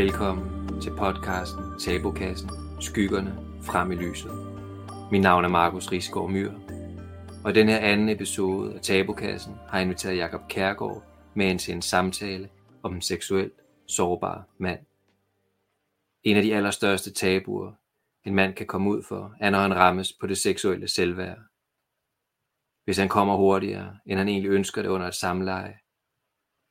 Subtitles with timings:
[0.00, 2.50] Velkommen til podcasten Tabukassen
[2.80, 4.30] Skyggerne frem i lyset.
[5.12, 6.52] Mit navn er Markus Risgaard Myr,
[7.44, 11.02] og i den her anden episode af Tabukassen har jeg inviteret Jakob Kærgaard
[11.34, 12.48] med ind til en samtale
[12.82, 13.52] om en seksuelt
[13.86, 14.80] sårbar mand.
[16.22, 17.72] En af de allerstørste tabuer,
[18.24, 21.38] en mand kan komme ud for, er når han rammes på det seksuelle selvværd.
[22.84, 25.78] Hvis han kommer hurtigere, end han egentlig ønsker det under et samleje,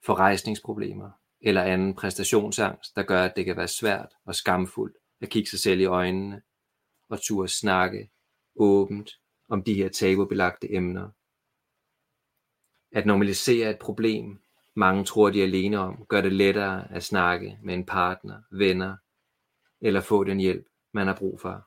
[0.05, 1.09] får rejsningsproblemer
[1.41, 5.59] eller anden præstationsangst, der gør, at det kan være svært og skamfuldt at kigge sig
[5.59, 6.41] selv i øjnene
[7.09, 8.09] og turde snakke
[8.55, 11.09] åbent om de her tabubelagte emner.
[12.91, 14.39] At normalisere et problem,
[14.75, 18.97] mange tror de er alene om, gør det lettere at snakke med en partner, venner
[19.81, 21.65] eller få den hjælp, man har brug for.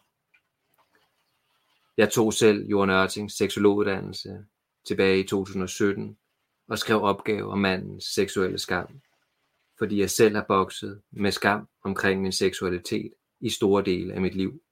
[1.96, 4.46] Jeg tog selv Jørgen Ørtings seksologuddannelse
[4.86, 6.18] tilbage i 2017
[6.68, 9.00] og skrev opgave om mandens seksuelle skam,
[9.82, 14.34] fordi jeg selv har bokset med skam omkring min seksualitet i store dele af mit
[14.34, 14.62] liv,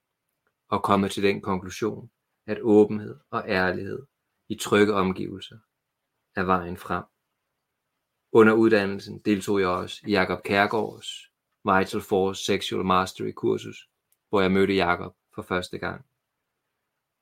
[0.68, 2.10] og kommet til den konklusion,
[2.46, 4.06] at åbenhed og ærlighed
[4.48, 5.58] i trygge omgivelser
[6.36, 7.04] er vejen frem.
[8.32, 11.30] Under uddannelsen deltog jeg også i Jakob Kærgaards
[11.64, 13.88] Vital Force Sexual Mastery kursus,
[14.28, 16.04] hvor jeg mødte Jakob for første gang.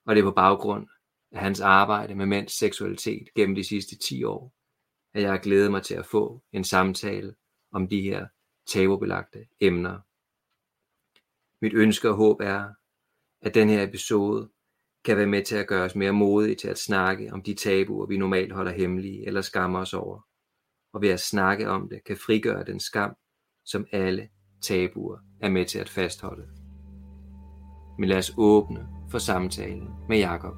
[0.06, 0.88] Og det er på baggrund
[1.32, 4.52] af hans arbejde med mænds seksualitet gennem de sidste 10 år,
[5.14, 7.34] at jeg har glædet mig til at få en samtale
[7.72, 8.26] om de her
[8.66, 9.98] tabubelagte emner.
[11.62, 12.68] Mit ønske og håb er,
[13.42, 14.50] at den her episode
[15.04, 18.06] kan være med til at gøre os mere modige til at snakke om de tabuer,
[18.06, 20.20] vi normalt holder hemmelige eller skammer os over.
[20.92, 23.16] Og ved at snakke om det, kan frigøre den skam,
[23.64, 24.28] som alle
[24.62, 26.48] tabuer er med til at fastholde.
[27.98, 30.54] Men lad os åbne for samtalen med Jakob.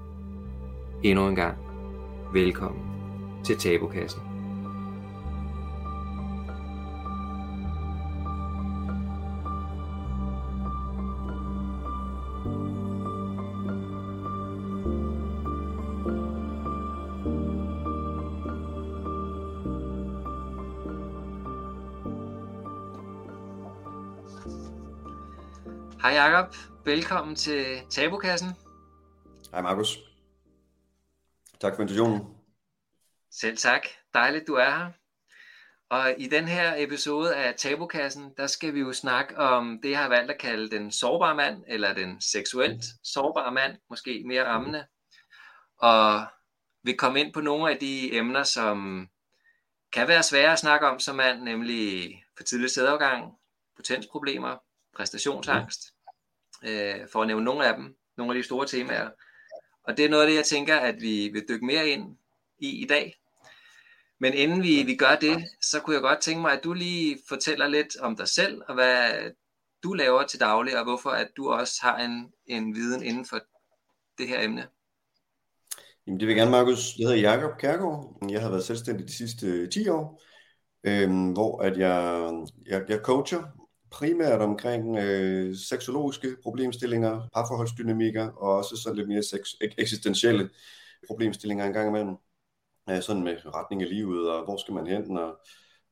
[1.04, 1.58] Endnu en gang,
[2.32, 2.90] velkommen
[3.44, 4.29] til Tabukassen.
[26.84, 28.48] Velkommen til Tabukassen.
[29.50, 29.98] Hej Markus.
[31.60, 32.20] Tak for invitationen.
[33.30, 33.86] Selv tak.
[34.14, 34.90] Dejligt, du er her.
[35.90, 39.98] Og i den her episode af Tabukassen, der skal vi jo snakke om det, jeg
[39.98, 44.86] har valgt at kalde den sårbare mand, eller den seksuelt sårbare mand, måske mere rammende.
[45.78, 46.26] Og
[46.82, 49.08] vi kommer ind på nogle af de emner, som
[49.92, 53.32] kan være svære at snakke om som mand, nemlig for tidlig sædafgang,
[53.76, 54.56] potensproblemer,
[54.96, 55.80] præstationsangst,
[56.64, 59.08] øh, for at nævne nogle af dem, nogle af de store temaer.
[59.84, 62.16] Og det er noget af det, jeg tænker, at vi vil dykke mere ind
[62.58, 63.20] i i dag.
[64.20, 67.18] Men inden vi, vi gør det, så kunne jeg godt tænke mig, at du lige
[67.28, 69.30] fortæller lidt om dig selv, og hvad
[69.82, 73.38] du laver til daglig, og hvorfor at du også har en, en viden inden for
[74.18, 74.66] det her emne.
[76.06, 76.94] Jamen det vil jeg gerne, Markus.
[76.98, 78.26] Jeg hedder Jakob Kærgaard.
[78.30, 80.22] Jeg har været selvstændig de sidste 10 år,
[80.84, 82.30] øhm, hvor at jeg,
[82.66, 83.42] jeg, jeg coacher
[83.90, 89.40] primært omkring øh, seksologiske problemstillinger, parforholdsdynamikker og også sådan lidt mere sex,
[89.78, 90.50] eksistentielle
[91.06, 92.16] problemstillinger engang imellem.
[92.90, 95.36] Øh, sådan med retning af livet og hvor skal man hen og,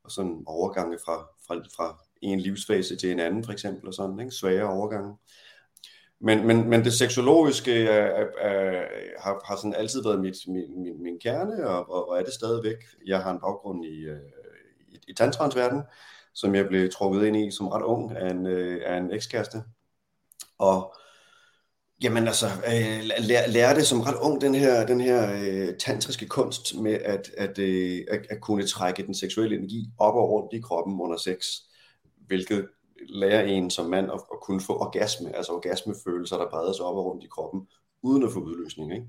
[0.04, 1.16] og sådan overgange fra,
[1.46, 4.30] fra, fra en livsfase til en anden for eksempel og sådan, ikke?
[4.30, 5.16] svære overgange.
[6.20, 8.86] Men, men, men det seksologiske er, er, er,
[9.18, 12.34] har, har sådan altid været mit, min, min, min kerne, og, og, og er det
[12.34, 12.76] stadigvæk.
[13.06, 14.18] Jeg har en baggrund i, øh,
[14.88, 15.82] i, i tantrans verden,
[16.40, 19.62] som jeg blev trukket ind i som ret ung af en, øh, af en ekskæreste.
[20.58, 20.94] Og
[22.02, 26.74] jamen altså, øh, lær, lærte som ret ung den her, den her øh, tantriske kunst
[26.74, 30.60] med at, at, øh, at, at kunne trække den seksuelle energi op og rundt i
[30.60, 31.46] kroppen under sex,
[32.26, 32.68] hvilket
[33.08, 36.96] lærer en som mand at, at kunne få orgasme, altså orgasmefølelser, der breder sig op
[36.96, 37.66] og rundt i kroppen,
[38.02, 38.92] uden at få udløsning.
[38.92, 39.06] Ikke?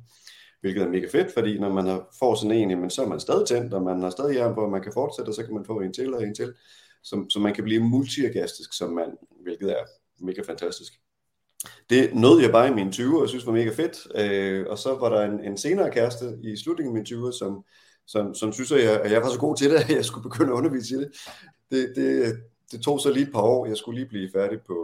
[0.62, 3.20] Hvilket er mega fedt, fordi når man har, får sådan en, jamen, så er man
[3.20, 5.54] stadig tændt, og man har stadig jern på, og man kan fortsætte, og så kan
[5.54, 6.54] man få en til og en til
[7.04, 9.12] så, så man kan blive multiorgastisk som mand,
[9.44, 9.84] hvilket er
[10.20, 10.94] mega fantastisk.
[11.90, 14.08] Det nåede jeg bare i mine 20'er, og synes var mega fedt.
[14.16, 17.64] Øh, og så var der en, en senere kæreste i slutningen af mine 20'er, som,
[18.08, 20.30] som, som synes, at jeg, at jeg var så god til det, at jeg skulle
[20.30, 21.12] begynde at undervise i det.
[21.72, 22.36] Det, det,
[22.72, 23.66] det tog så lige et par år.
[23.66, 24.76] Jeg skulle lige blive færdig på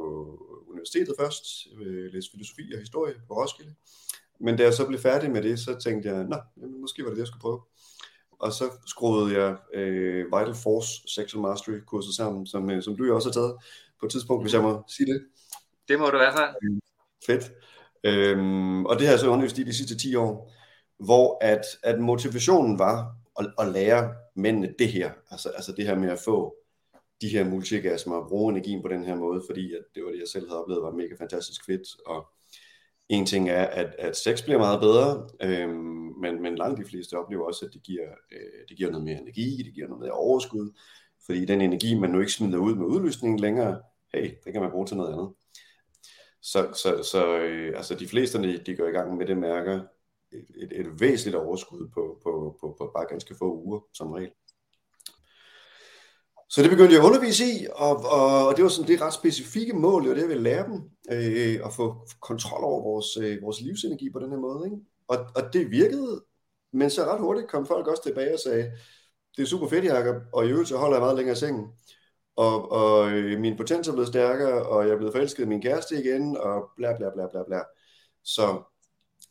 [0.69, 1.45] universitetet først,
[1.81, 3.73] øh, læse filosofi og historie på Roskilde.
[4.39, 6.37] Men da jeg så blev færdig med det, så tænkte jeg, nå,
[6.81, 7.59] måske var det det, jeg skulle prøve
[8.45, 13.03] og så skruede jeg øh, Vital Force Sexual Mastery kurset sammen, som, øh, som du
[13.05, 13.55] jo også har taget
[13.99, 15.25] på et tidspunkt, hvis jeg må sige det.
[15.87, 16.79] Det må du i hvert fald.
[17.25, 17.51] Fedt.
[18.03, 20.51] Øhm, og det har jeg så undervist i de sidste 10 år,
[20.99, 25.95] hvor at, at motivationen var at, at lære mændene det her, altså, altså det her
[25.95, 26.55] med at få
[27.21, 30.19] de her multigasmer og bruge energien på den her måde, fordi at det var det,
[30.19, 31.87] jeg selv havde oplevet, var mega fantastisk fedt.
[32.05, 32.27] Og
[33.09, 37.17] en ting er, at, at sex bliver meget bedre, øhm, men, men langt de fleste
[37.17, 40.11] oplever også, at det giver, øh, det giver noget mere energi, det giver noget mere
[40.11, 40.71] overskud,
[41.25, 43.81] fordi den energi, man nu ikke smider ud med udløsningen længere,
[44.13, 45.29] hey, det kan man bruge til noget andet.
[46.41, 49.83] Så, så, så øh, altså de fleste, de, de går i gang med det, mærker
[50.31, 54.31] et, et, et væsentligt overskud på, på, på, på bare ganske få uger som regel.
[56.49, 59.13] Så det begyndte jeg at undervise i, og, og, og det var sådan det ret
[59.13, 60.81] specifikke mål, det var det, jeg ville lære dem,
[61.11, 64.65] øh, at få kontrol over vores, øh, vores livsenergi på den her måde.
[64.65, 64.77] Ikke?
[65.07, 66.23] Og, og det virkede,
[66.73, 68.71] men så ret hurtigt kom folk også tilbage og sagde,
[69.37, 71.65] det er super fedt, Jacob, og i øvrigt så holder jeg meget længere i sengen.
[72.35, 75.61] Og, og øh, min potens er blevet stærkere, og jeg er blevet forelsket i min
[75.61, 77.59] kæreste igen, og bla bla bla bla bla.
[78.23, 78.63] Så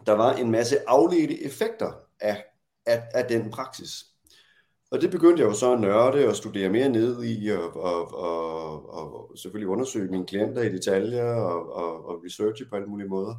[0.07, 2.45] der var en masse afledte effekter af,
[2.87, 4.05] af, af den praksis.
[4.95, 8.15] Og det begyndte jeg jo så at nørde og studere mere ned i, og, og,
[8.15, 13.09] og, og selvfølgelig undersøge mine klienter i detaljer, og, og, og researche på alle mulige
[13.09, 13.35] måder.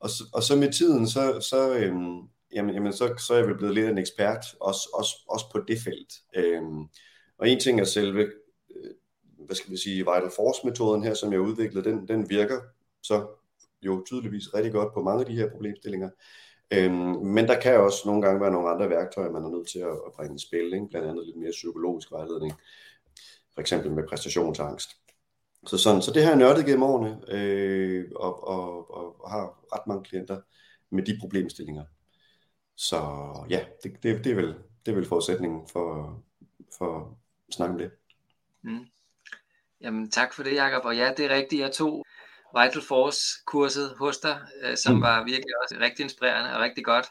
[0.00, 2.18] Og, og så med tiden, så, så, øhm,
[2.54, 5.78] jamen, jamen, så, så er jeg blevet lidt en ekspert, også, også, også på det
[5.84, 6.12] felt.
[6.36, 6.82] Øhm,
[7.38, 8.22] og en ting er selve,
[8.76, 8.90] øh,
[9.46, 12.60] hvad skal vi sige, Vital Force-metoden her, som jeg udviklede, den, den virker
[13.02, 13.26] så
[13.82, 16.10] jo tydeligvis rigtig godt på mange af de her problemstillinger.
[16.76, 19.78] Øhm, men der kan også nogle gange være nogle andre værktøjer, man er nødt til
[19.78, 20.88] at, at bringe i spil, ikke?
[20.90, 22.52] blandt andet lidt mere psykologisk vejledning,
[23.54, 24.90] for eksempel med præstationsangst.
[25.66, 29.86] Så, sådan, så det har jeg nørdet gennem årene, øh, og, og, og har ret
[29.86, 30.40] mange klienter
[30.90, 31.84] med de problemstillinger.
[32.76, 33.00] Så
[33.50, 34.54] ja, det, det, det, er, vel,
[34.86, 36.18] det er vel forudsætningen for,
[36.78, 37.18] for
[37.48, 37.90] at snakke om det.
[38.62, 38.86] Mm.
[39.80, 40.84] Jamen tak for det, Jacob.
[40.84, 41.60] Og ja, det er rigtigt.
[41.62, 42.03] Jeg tog
[42.60, 45.02] Vital Force-kurset hos dig, øh, som mm.
[45.02, 47.06] var virkelig også rigtig inspirerende og rigtig godt.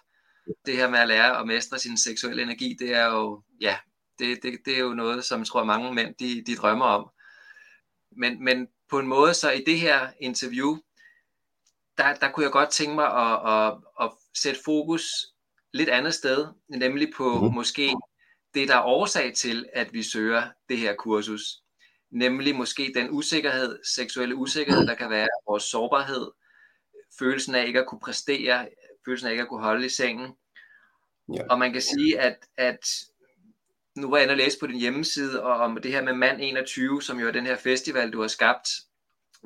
[0.65, 3.77] Det her med at lære at mestre sin seksuelle energi, det er jo, ja,
[4.19, 7.09] det, det, det er jo noget, som jeg tror mange mænd, de, de drømmer om.
[8.17, 10.77] Men, men på en måde, så i det her interview,
[11.97, 15.03] der, der kunne jeg godt tænke mig at, at, at sætte fokus
[15.73, 17.53] lidt andet sted, nemlig på mm.
[17.53, 17.95] måske
[18.53, 21.62] det, der er årsag til, at vi søger det her kursus
[22.13, 26.31] nemlig måske den usikkerhed, seksuelle usikkerhed, der kan være, vores sårbarhed,
[27.19, 28.67] følelsen af ikke at kunne præstere,
[29.05, 30.31] følelsen af ikke at kunne holde i sengen.
[31.33, 31.41] Ja.
[31.49, 32.87] Og man kan sige, at, at
[33.95, 36.41] nu var jeg inde og læse på din hjemmeside og om det her med Mand
[36.41, 38.69] 21, som jo er den her festival, du har skabt,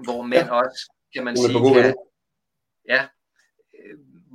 [0.03, 0.53] hvor mænd ja.
[0.53, 1.95] også, kan man sige, kan,
[2.89, 3.07] ja,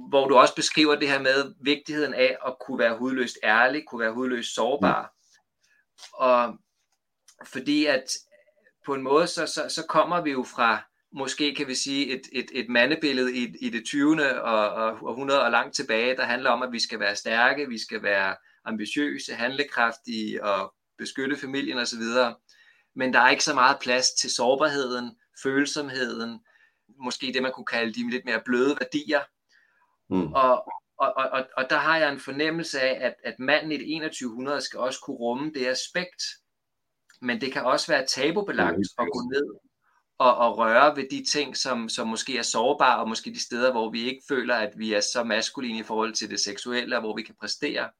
[0.08, 4.00] hvor du også beskriver det her med vigtigheden af at kunne være hudløst ærlig, kunne
[4.00, 5.02] være hudløst sårbar.
[5.02, 5.08] Mm.
[6.12, 6.58] Og
[7.44, 8.16] fordi at
[8.86, 12.22] på en måde, så, så, så kommer vi jo fra, måske kan vi sige, et,
[12.32, 14.40] et, et mandebillede i, i det 20.
[14.40, 17.78] Og, og, århundrede og langt tilbage, der handler om, at vi skal være stærke, vi
[17.78, 22.02] skal være ambitiøse, handlekraftige og beskytte familien osv.
[22.94, 26.40] Men der er ikke så meget plads til sårbarheden, følsomheden,
[27.04, 29.20] måske det, man kunne kalde de lidt mere bløde værdier.
[30.10, 30.32] Mm.
[30.32, 30.64] Og,
[30.98, 34.60] og, og, og der har jeg en fornemmelse af, at, at manden i det 2100
[34.60, 36.22] skal også kunne rumme det aspekt,
[37.22, 39.46] men det kan også være tabubelagt at gå ned
[40.18, 43.72] og, og røre ved de ting, som, som måske er sårbare, og måske de steder,
[43.72, 47.02] hvor vi ikke føler, at vi er så maskuline i forhold til det seksuelle, og
[47.02, 47.90] hvor vi kan præstere.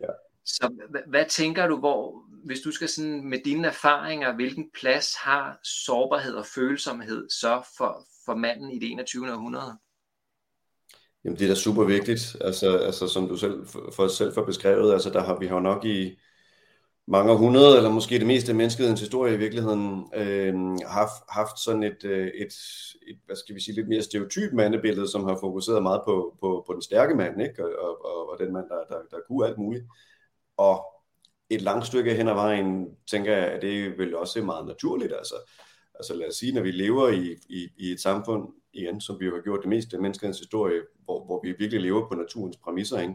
[0.00, 0.12] Ja.
[0.44, 5.14] Så hvad, hvad tænker du, hvor, hvis du skal sådan med dine erfaringer, hvilken plads
[5.16, 9.32] har sårbarhed og følsomhed så for, for manden i det 21.
[9.32, 9.78] århundrede?
[11.24, 14.44] Jamen det er da super vigtigt, altså, altså som du selv for, for selv for
[14.44, 16.18] beskrevet, altså der har vi har nok i,
[17.06, 20.54] mange hundrede, eller måske det meste af menneskehedens historie i virkeligheden, øh,
[20.86, 22.52] haft, haft sådan et, øh, et,
[23.08, 26.64] et, hvad skal vi sige, lidt mere stereotyp mandebillede, som har fokuseret meget på, på,
[26.66, 27.64] på den stærke mand, ikke?
[27.64, 29.84] Og, og, og den mand, der, der, der kunne alt muligt.
[30.56, 30.84] Og
[31.50, 35.12] et langt stykke hen ad vejen, tænker jeg, at det vil også meget naturligt.
[35.12, 35.34] Altså,
[35.94, 39.26] altså lad os sige, når vi lever i, i, i et samfund, igen, som vi
[39.26, 42.56] jo har gjort det meste af menneskehedens historie, hvor, hvor vi virkelig lever på naturens
[42.56, 43.14] præmisser, ikke?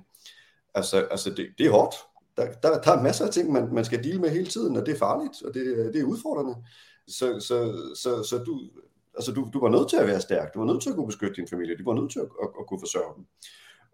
[0.73, 1.95] Altså, altså det, det er hårdt,
[2.37, 4.85] der, der, der er masser af ting, man, man skal dele med hele tiden, og
[4.85, 6.55] det er farligt, og det, det er udfordrende.
[7.07, 7.57] Så, så,
[7.95, 8.61] så, så du,
[9.15, 11.07] altså du, du var nødt til at være stærk, du var nødt til at kunne
[11.07, 13.25] beskytte din familie, du var nødt til at, at, at kunne forsørge dem.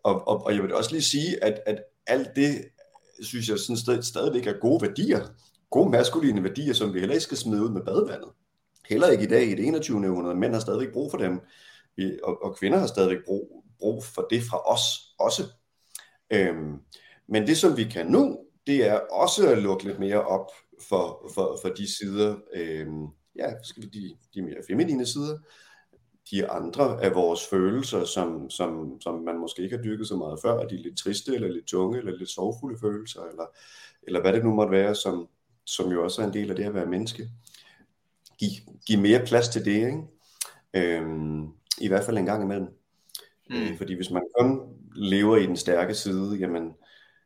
[0.04, 2.66] Og, og, og jeg vil også lige sige, at, at alt det,
[3.22, 5.20] synes jeg sådan sted, stadigvæk er gode værdier,
[5.70, 8.30] gode maskuline værdier, som vi heller ikke skal smide ud med badevandet.
[8.90, 10.10] Heller ikke i dag i det 21.
[10.10, 10.36] århundrede.
[10.36, 11.40] Mænd har stadigvæk brug for dem,
[11.96, 14.84] vi, og, og kvinder har stadigvæk brug, brug for det fra os
[15.20, 15.44] også.
[16.34, 16.78] Øhm,
[17.32, 20.52] men det, som vi kan nu, det er også at lukke lidt mere op
[20.90, 22.88] for, for, for de sider, øh,
[23.36, 25.38] ja, skal vi, de, de mere feminine sider,
[26.32, 30.40] de andre af vores følelser, som, som, som man måske ikke har dyrket så meget
[30.42, 33.46] før, er de lidt triste, eller lidt tunge, eller lidt sorgfulde følelser, eller,
[34.04, 35.28] eller hvad det nu måtte være, som,
[35.66, 37.30] som jo også er en del af det at være menneske.
[38.40, 38.50] Giv,
[38.88, 40.02] giv mere plads til det, ikke?
[40.74, 41.44] Øhm,
[41.78, 42.68] I hvert fald en gang imellem.
[43.50, 43.56] Mm.
[43.56, 44.62] Øh, fordi hvis man kun
[44.96, 46.72] lever i den stærke side, jamen,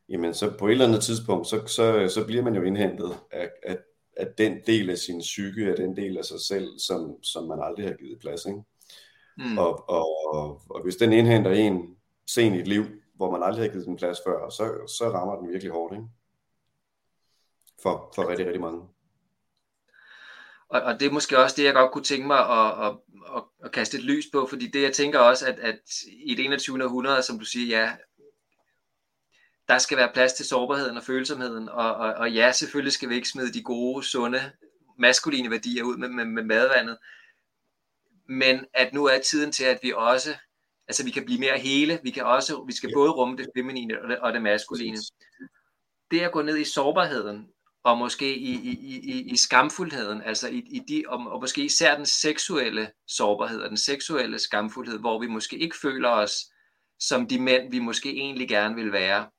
[0.10, 3.50] jamen så på et eller andet tidspunkt, så, så, så bliver man jo indhentet af,
[3.64, 3.78] af,
[4.18, 7.60] af den del af sin psyke, af den del af sig selv, som, som man
[7.64, 8.46] aldrig har givet plads.
[8.46, 8.60] Ikke?
[9.38, 9.58] Mm.
[9.58, 11.96] Og, og, og, og hvis den indhenter en
[12.28, 12.86] sen i et liv,
[13.16, 14.64] hvor man aldrig har givet den plads før, så,
[14.98, 15.94] så rammer den virkelig hårdt.
[15.94, 16.06] Ikke?
[17.82, 18.82] For, for rigtig, rigtig mange.
[20.70, 22.98] Og, og det er måske også det, jeg godt kunne tænke mig at, at,
[23.36, 25.80] at, at kaste et lys på, fordi det jeg tænker også, at, at
[26.26, 26.84] i det 21.
[26.84, 27.92] århundrede, som du siger, ja,
[29.68, 33.16] der skal være plads til sårbarheden og følsomheden, og, og, og ja, selvfølgelig skal vi
[33.16, 34.52] ikke smide de gode, sunde,
[35.00, 36.98] maskuline værdier ud med, med, med madvandet,
[38.30, 40.36] men at nu er tiden til, at vi også,
[40.88, 44.02] altså vi kan blive mere hele, vi kan også, vi skal både rumme det feminine
[44.02, 44.98] og det, og det maskuline.
[46.12, 47.48] Det at gå ned i sårbarheden,
[47.84, 51.96] og måske i, i, i, i skamfuldheden, altså i, i de, og, og måske især
[51.96, 56.36] den seksuelle sårbarhed og den seksuelle skamfuldhed, hvor vi måske ikke føler os
[57.00, 59.30] som de mænd, vi måske egentlig gerne vil være.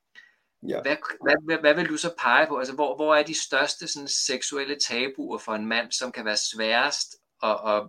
[0.63, 0.81] Ja.
[0.81, 2.57] Hvad, hvad, hvad, hvad vil du så pege på?
[2.57, 6.37] Altså, hvor, hvor er de største sådan, seksuelle tabuer for en mand, som kan være
[6.37, 7.83] sværest at, at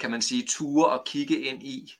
[0.00, 1.92] kan man sige, ture og kigge ind i?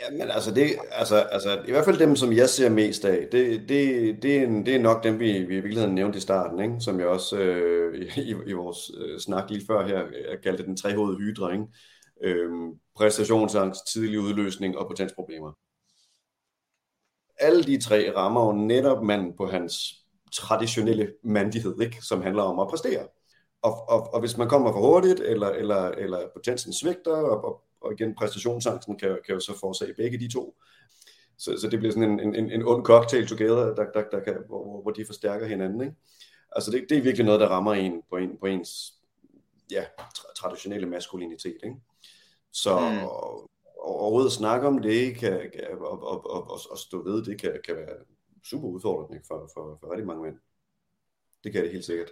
[0.00, 3.28] Ja, men altså, det, altså, altså, i hvert fald dem, som jeg ser mest af,
[3.32, 6.20] det, det, det, er, en, det er nok dem, vi, vi i virkeligheden nævnte i
[6.20, 6.76] starten, ikke?
[6.80, 9.98] som jeg også øh, i, i vores øh, snak lige før her
[10.30, 11.64] jeg kaldte den trehovede hydra, ikke?
[12.22, 12.50] Øh,
[12.96, 15.52] præstationsangst, tidlig udløsning og potensproblemer.
[17.38, 19.94] Alle de tre rammer jo netop manden på hans
[20.32, 21.96] traditionelle mandighed, ikke?
[22.02, 23.06] som handler om at præstere.
[23.62, 27.62] Og, og, og hvis man kommer for hurtigt, eller, eller, eller potensen svigter, og, og
[27.80, 30.56] og igen præstationsangsten kan, kan jo så forårsage begge de to.
[31.38, 34.36] Så, så det bliver sådan en, en, en ond cocktail together, der, der, der kan,
[34.46, 35.80] hvor, hvor de forstærker hinanden.
[35.80, 35.94] Ikke?
[36.52, 38.94] Altså det, det er virkelig noget, der rammer en på, en, på ens
[39.70, 39.84] ja,
[40.18, 41.56] tra- traditionelle maskulinitet.
[41.64, 41.76] Ikke?
[42.52, 42.96] Så mm
[43.78, 47.40] overhovedet at snakke om det kan, kan, og, og, og, og, og stå ved det
[47.40, 47.96] kan, kan være
[48.44, 50.36] super udfordrende for, for, for rigtig mange mænd.
[51.44, 52.10] Det kan det helt sikkert.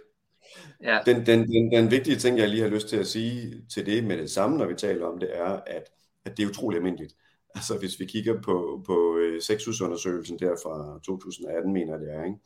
[0.83, 0.99] Ja.
[1.05, 4.03] Den, den, den, den vigtige ting, jeg lige har lyst til at sige til det
[4.03, 5.83] med det samme, når vi taler om det, er, at,
[6.25, 7.15] at det er utrolig almindeligt.
[7.55, 12.23] Altså hvis vi kigger på, på øh, sexusundersøgelsen der fra 2018, mener jeg det er,
[12.23, 12.37] ikke?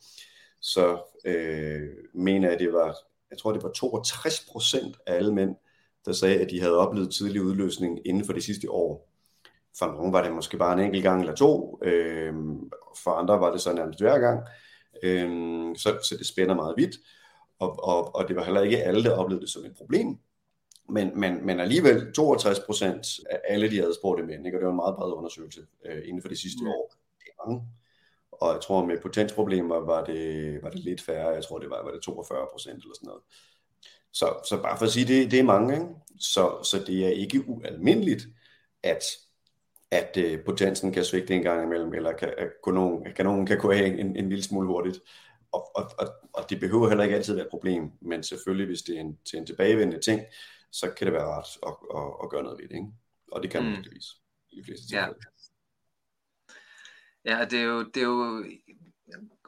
[0.60, 2.96] så øh, mener jeg, det var,
[3.30, 5.56] jeg tror det var 62 procent af alle mænd,
[6.04, 9.11] der sagde, at de havde oplevet tidlig udløsning inden for det sidste år.
[9.78, 12.34] For nogle var det måske bare en enkelt gang eller to, øh,
[13.04, 14.40] for andre var det så nærmest hver gang,
[15.02, 15.30] øh,
[15.76, 16.96] så, så det spænder meget vidt
[17.62, 20.18] og, og, og det var heller ikke alle, der oplevede det som et problem.
[20.88, 24.58] Men, men, men alligevel 62 procent af alle de adspurgte mænd, ikke?
[24.58, 26.68] og det var en meget bred undersøgelse øh, inden for de sidste mm.
[26.68, 26.94] år.
[27.18, 27.62] Det er mange.
[28.32, 31.28] Og jeg tror, med potensproblemer var det, var det lidt færre.
[31.28, 33.22] Jeg tror, det var, var det 42 procent eller sådan noget.
[34.12, 35.74] Så, så bare for at sige, det, det er mange.
[35.74, 35.86] Ikke?
[36.20, 38.26] Så, så det er ikke ualmindeligt,
[38.82, 39.02] at,
[39.92, 43.70] at uh, potensen kan svigte en gang imellem, eller kan, at kanonen, kanonen kan gå
[43.70, 44.98] af en, en, en lille smule hurtigt
[45.52, 48.82] og, og, og, og det behøver heller ikke altid være et problem, men selvfølgelig, hvis
[48.82, 50.20] det er en, til en tilbagevendende ting,
[50.72, 52.92] så kan det være rart at, at, at gøre noget ved det, ikke?
[53.32, 53.84] Og det kan man mm.
[54.50, 55.18] i de fleste tilfælde.
[57.24, 57.38] Ja.
[57.38, 58.44] ja, det er, jo, det er jo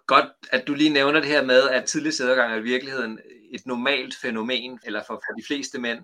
[0.06, 3.20] godt, at du lige nævner det her med, at tidlig sædergang er i virkeligheden
[3.50, 5.98] et normalt fænomen, eller for, for de fleste mænd.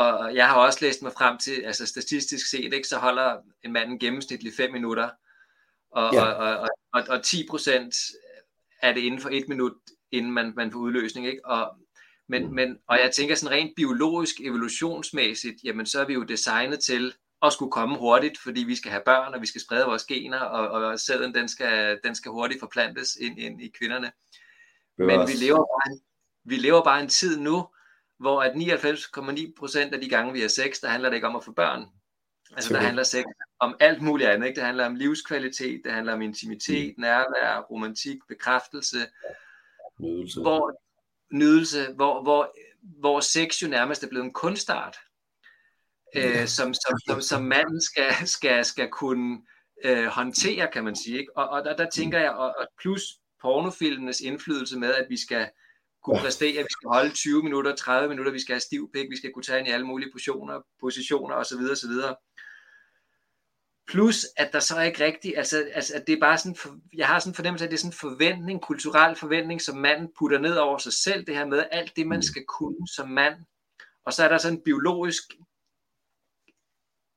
[0.00, 3.72] Og jeg har også læst mig frem til, altså statistisk set, ikke, så holder en
[3.72, 5.10] mand gennemsnitligt 5 minutter,
[5.90, 6.22] og, ja.
[6.24, 7.94] og, og, og, og 10 procent
[8.82, 9.72] er det inden for et minut,
[10.12, 11.26] inden man, man får udløsning.
[11.26, 11.44] Ikke?
[11.44, 11.76] Og,
[12.28, 12.54] men, mm.
[12.54, 17.14] men, og jeg tænker sådan rent biologisk, evolutionsmæssigt, jamen så er vi jo designet til
[17.42, 20.38] at skulle komme hurtigt, fordi vi skal have børn, og vi skal sprede vores gener,
[20.38, 24.12] og, og sæden den skal, den skal hurtigt forplantes ind, ind i kvinderne.
[24.98, 26.00] Men vi lever, bare en,
[26.44, 27.66] vi lever bare en tid nu,
[28.20, 31.44] hvor at 99,9% af de gange, vi har sex, der handler det ikke om at
[31.44, 31.86] få børn.
[32.56, 33.24] Altså der handler sex
[33.60, 34.46] om alt muligt andet.
[34.46, 34.56] Ikke?
[34.56, 37.00] Det handler om livskvalitet, det handler om intimitet, mm.
[37.02, 38.98] nærvær, romantik, bekræftelse.
[40.00, 40.40] Nydelse.
[40.40, 40.80] Hvor,
[41.32, 44.96] nydelse, hvor, hvor, hvor sex jo nærmest er blevet en kunstart,
[46.16, 49.42] øh, som, som, som, som manden skal, skal, skal kunne
[49.84, 51.18] øh, håndtere, kan man sige.
[51.18, 51.36] Ikke?
[51.36, 53.02] Og, og der, der tænker jeg, og, og plus
[53.42, 55.50] pornofilmenes indflydelse med, at vi skal
[56.04, 59.16] kunne præstere, vi skal holde 20 minutter, 30 minutter, vi skal have stiv pik, vi
[59.16, 61.58] skal kunne tage ind i alle mulige positioner, positioner osv.
[61.72, 61.92] osv.
[63.86, 67.06] Plus, at der så ikke rigtigt, altså, altså at det er bare sådan, for, jeg
[67.06, 70.08] har sådan en fornemmelse af, at det er sådan en forventning, kulturel forventning, som manden
[70.18, 72.22] putter ned over sig selv, det her med alt det, man mm.
[72.22, 73.34] skal kunne som mand.
[74.06, 75.22] Og så er der sådan en biologisk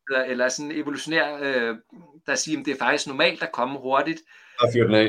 [0.09, 1.77] eller, eller sådan evolutionær, øh,
[2.25, 4.21] der siger, at det er faktisk normalt at komme hurtigt.
[4.59, 5.07] Bare fyre den af.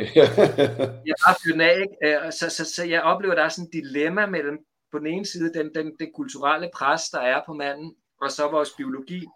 [1.09, 1.81] ja, bare fyre den af.
[1.81, 2.25] Ikke?
[2.25, 4.59] Øh, så, så, så jeg oplever, at der er sådan et dilemma mellem
[4.93, 8.49] på den ene side den, den, den kulturelle pres, der er på manden, og så
[8.49, 9.27] vores biologi.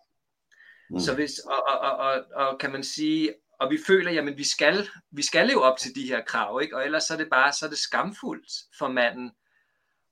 [0.90, 1.00] Mm.
[1.00, 4.44] Så hvis, og, og, og, og, og kan man sige, og vi føler, jamen vi
[4.44, 6.76] skal, vi skal leve op til de her krav, ikke?
[6.76, 9.30] og ellers så er det bare så er det skamfuldt for manden.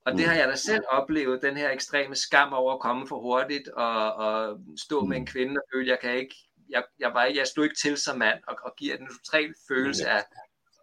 [0.05, 0.29] Og det mm.
[0.29, 4.15] har jeg da selv oplevet, den her ekstreme skam over at komme for hurtigt og,
[4.15, 5.27] og stå med en mm.
[5.27, 6.37] kvinde og føle, jeg kan ikke,
[6.71, 10.09] jeg, jeg, var, jeg stod ikke til som mand, og, og giver den total følelse
[10.09, 10.25] af,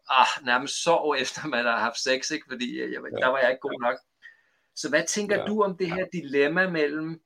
[0.10, 2.46] ah, nærmest sorg efter man har haft sex, ikke?
[2.50, 3.98] fordi jeg, der var jeg ikke god nok.
[4.76, 5.46] Så hvad tænker ja.
[5.46, 7.22] du om det her dilemma mellem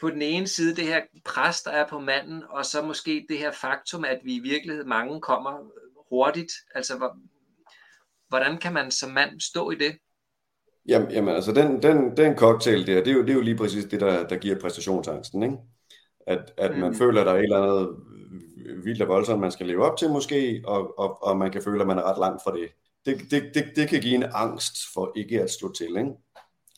[0.00, 3.38] på den ene side det her pres, der er på manden, og så måske det
[3.38, 5.70] her faktum, at vi i virkeligheden mange kommer
[6.10, 6.52] hurtigt.
[6.74, 7.10] Altså,
[8.28, 9.98] hvordan kan man som mand stå i det?
[10.88, 13.56] Jamen, jamen altså, den, den, den cocktail der, det er, jo, det er jo lige
[13.56, 15.56] præcis det, der, der giver præstationsangsten, ikke?
[16.26, 16.96] At, at man mm.
[16.96, 17.96] føler, at der er et eller andet
[18.84, 21.80] vildt og voldsomt, man skal leve op til måske, og, og, og man kan føle,
[21.80, 22.68] at man er ret langt fra det.
[23.06, 26.10] Det, det, det, det kan give en angst for ikke at stå til, ikke?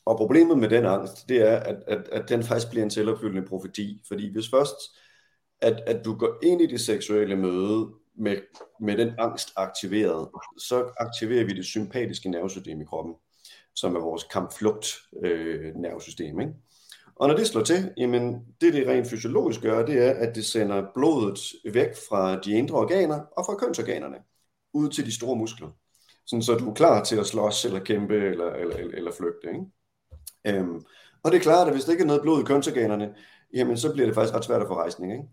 [0.07, 3.49] Og problemet med den angst, det er, at, at, at den faktisk bliver en selvopfyldende
[3.49, 4.03] profeti.
[4.09, 4.77] Fordi hvis først,
[5.61, 7.89] at, at du går ind i det seksuelle møde
[8.19, 8.37] med,
[8.81, 13.15] med den angst aktiveret, så aktiverer vi det sympatiske nervesystem i kroppen,
[13.75, 14.87] som er vores kampflugt
[15.23, 16.41] øh, nervesystem.
[16.41, 16.53] Ikke?
[17.17, 20.45] Og når det slår til, jamen det det rent fysiologisk gør, det er, at det
[20.45, 21.39] sender blodet
[21.73, 24.17] væk fra de indre organer og fra kønsorganerne,
[24.73, 25.69] ud til de store muskler.
[26.27, 29.49] Sådan så du er klar til at slås eller kæmpe eller, eller, eller, eller flygte.
[29.49, 30.61] Ikke?
[30.61, 30.83] Øhm,
[31.23, 33.15] og det er klart, at hvis der ikke er noget blod i kønsorganerne,
[33.55, 35.13] jamen så bliver det faktisk ret svært at få rejsning.
[35.13, 35.25] Ikke?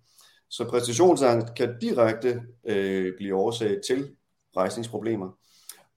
[0.50, 4.16] Så præstationsangst kan direkte øh, blive årsag til
[4.58, 5.38] rejsningsproblemer.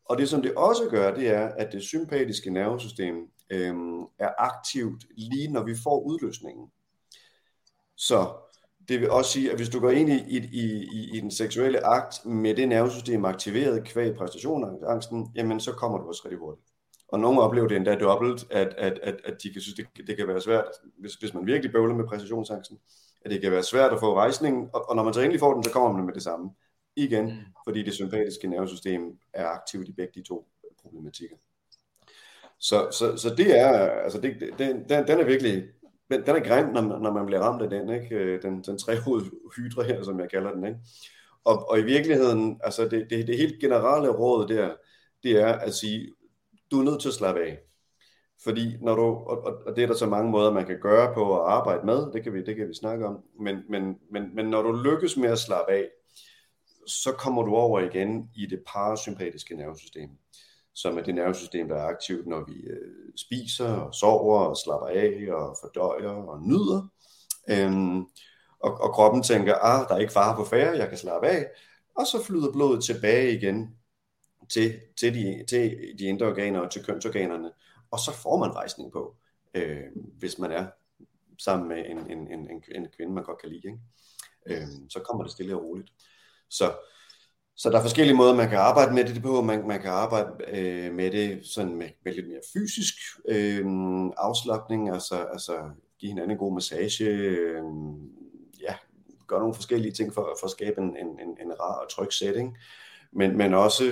[0.05, 3.15] Og det som det også gør, det er, at det sympatiske nervesystem
[3.51, 3.75] øh,
[4.19, 6.71] er aktivt lige når vi får udløsningen.
[7.97, 8.33] Så
[8.89, 11.87] det vil også sige, at hvis du går ind i, i, i, i den seksuelle
[11.87, 16.67] akt med det nervesystem aktiveret kvæg præstationsangsten, jamen så kommer du også rigtig hurtigt.
[17.09, 20.17] Og nogle oplever det endda dobbelt, at, at, at, at de kan synes, det, det
[20.17, 20.65] kan være svært,
[20.99, 22.79] hvis, hvis man virkelig bøvler med præcisionsangsten,
[23.25, 25.55] at det kan være svært at få rejsningen, og, og når man så endelig får
[25.55, 26.51] den, så kommer man med det samme.
[26.97, 27.33] Igen, mm.
[27.65, 30.49] fordi det sympatiske nervesystem er aktivt i begge de to
[30.83, 31.37] problematikker.
[32.59, 35.65] Så, så, så det er, altså det, den, den, den er virkelig,
[36.11, 38.15] den er grim, når, når man bliver ramt af den, ikke?
[38.15, 40.79] Øh, den, den trehovede hydre her, som jeg kalder den, ikke?
[41.45, 44.75] Og, og i virkeligheden, altså det, det, det helt generelle råd der,
[45.23, 46.13] det er at sige,
[46.71, 47.59] du er nødt til at slappe af.
[48.45, 51.41] Fordi når du, og, og det er der så mange måder, man kan gøre på
[51.41, 54.47] at arbejde med, det kan vi, det kan vi snakke om, men, men, men, men
[54.47, 55.89] når du lykkes med at slappe af,
[56.87, 60.11] så kommer du over igen i det parasympatiske nervesystem,
[60.77, 64.87] som er det nervesystem, der er aktivt, når vi øh, spiser og sover og slapper
[64.87, 66.89] af og fordøjer og nyder.
[67.51, 68.01] Øhm,
[68.61, 71.47] og, og kroppen tænker, ah, der er ikke fare på færre, jeg kan slappe af,
[71.95, 73.77] og så flyder blodet tilbage igen
[74.49, 77.51] til, til, de, til de indre organer og til kønsorganerne,
[77.91, 79.17] og så får man rejsning på,
[79.55, 79.85] øh,
[80.19, 80.67] hvis man er
[81.39, 83.69] sammen med en, en, en, en, kvinde, man godt kan lide.
[83.69, 83.79] Ikke?
[84.47, 85.93] Øh, så kommer det stille og roligt.
[86.49, 86.73] Så,
[87.57, 89.43] så der er forskellige måder, man kan arbejde med det på.
[89.43, 92.95] Man, man kan arbejde øh, med det sådan med, med lidt mere fysisk
[93.29, 93.65] øh,
[94.17, 95.53] afslappning, altså, altså
[95.99, 97.63] give hinanden en god massage, øh,
[98.61, 98.75] ja,
[99.27, 102.13] gøre nogle forskellige ting for, for at skabe en, en, en, en rar og tryg
[102.13, 102.57] setting,
[103.13, 103.85] men, men også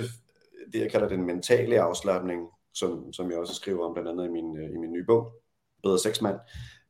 [0.73, 4.31] det, jeg kalder den mentale afslappning, som, som jeg også skriver om blandt andet i
[4.31, 5.31] min, øh, i min nye bog,
[5.83, 6.39] Bedre Sexmand,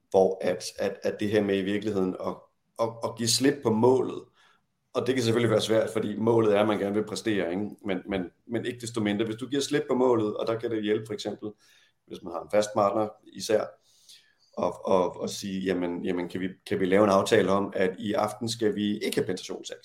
[0.10, 2.36] hvor at, at, at det her med i virkeligheden at,
[2.82, 4.24] at, at give slip på målet,
[4.96, 7.70] og det kan selvfølgelig være svært, fordi målet er, at man gerne vil præstere, ikke?
[7.86, 9.26] Men, men, men ikke desto mindre.
[9.26, 11.50] Hvis du giver slip på målet, og der kan det hjælpe for eksempel,
[12.08, 13.66] hvis man har en fast partner især,
[14.58, 17.96] og, og, og sige, jamen, jamen kan, vi, kan vi lave en aftale om, at
[18.00, 19.78] i aften skal vi ikke have penetrationssex.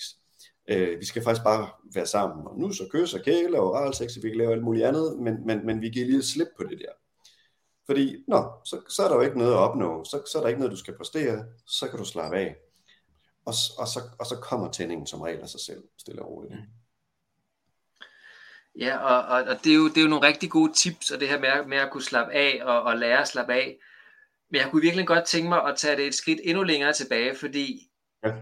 [0.69, 4.15] Øh, vi skal faktisk bare være sammen, og nu så kys og kæle og oralsex,
[4.23, 6.79] vi kan lave alt muligt andet, men, men, men vi giver lige slip på det
[6.79, 6.93] der.
[7.85, 10.49] Fordi, nå, så, så er der jo ikke noget at opnå, så, så er der
[10.49, 12.55] ikke noget, du skal præstere, så kan du slappe af.
[13.45, 16.53] Og, og, så, og så kommer tændingen som regel af sig selv, stille og roligt.
[18.79, 21.19] Ja, og, og, og det, er jo, det er jo nogle rigtig gode tips, og
[21.19, 23.77] det her med, med at kunne slappe af og, og lære at slappe af.
[24.49, 27.35] Men jeg kunne virkelig godt tænke mig at tage det et skridt endnu længere tilbage,
[27.35, 27.91] fordi
[28.23, 28.33] ja.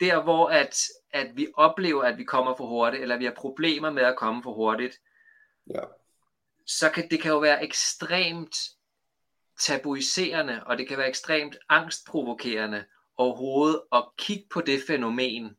[0.00, 0.78] der hvor at,
[1.10, 4.42] at vi oplever, at vi kommer for hurtigt, eller vi har problemer med at komme
[4.42, 5.00] for hurtigt,
[5.70, 5.80] ja.
[6.66, 8.56] så kan det kan jo være ekstremt
[9.60, 12.84] tabuiserende, og det kan være ekstremt angstprovokerende
[13.16, 15.56] overhovedet at kigge på det fænomen,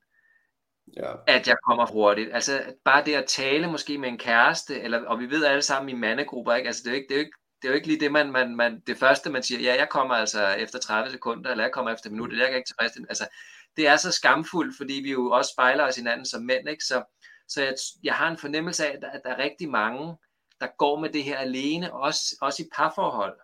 [0.97, 1.11] ja.
[1.27, 2.29] at jeg kommer hurtigt.
[2.33, 5.89] Altså bare det at tale måske med en kæreste, eller, og vi ved alle sammen
[5.89, 6.67] i mandegrupper, ikke?
[6.67, 8.11] Altså, det, er jo ikke, det, er jo ikke, det er jo ikke lige det,
[8.11, 11.63] man, man, man, det første, man siger, ja, jeg kommer altså efter 30 sekunder, eller
[11.63, 13.09] jeg kommer efter en minut, eller jeg kan ikke tilfredsstille.
[13.09, 13.27] Altså,
[13.77, 16.83] det er så skamfuldt, fordi vi jo også spejler os hinanden som mænd, ikke?
[16.83, 17.03] Så,
[17.47, 20.17] så jeg, jeg har en fornemmelse af, at der er rigtig mange,
[20.61, 23.39] der går med det her alene, også, også i parforhold.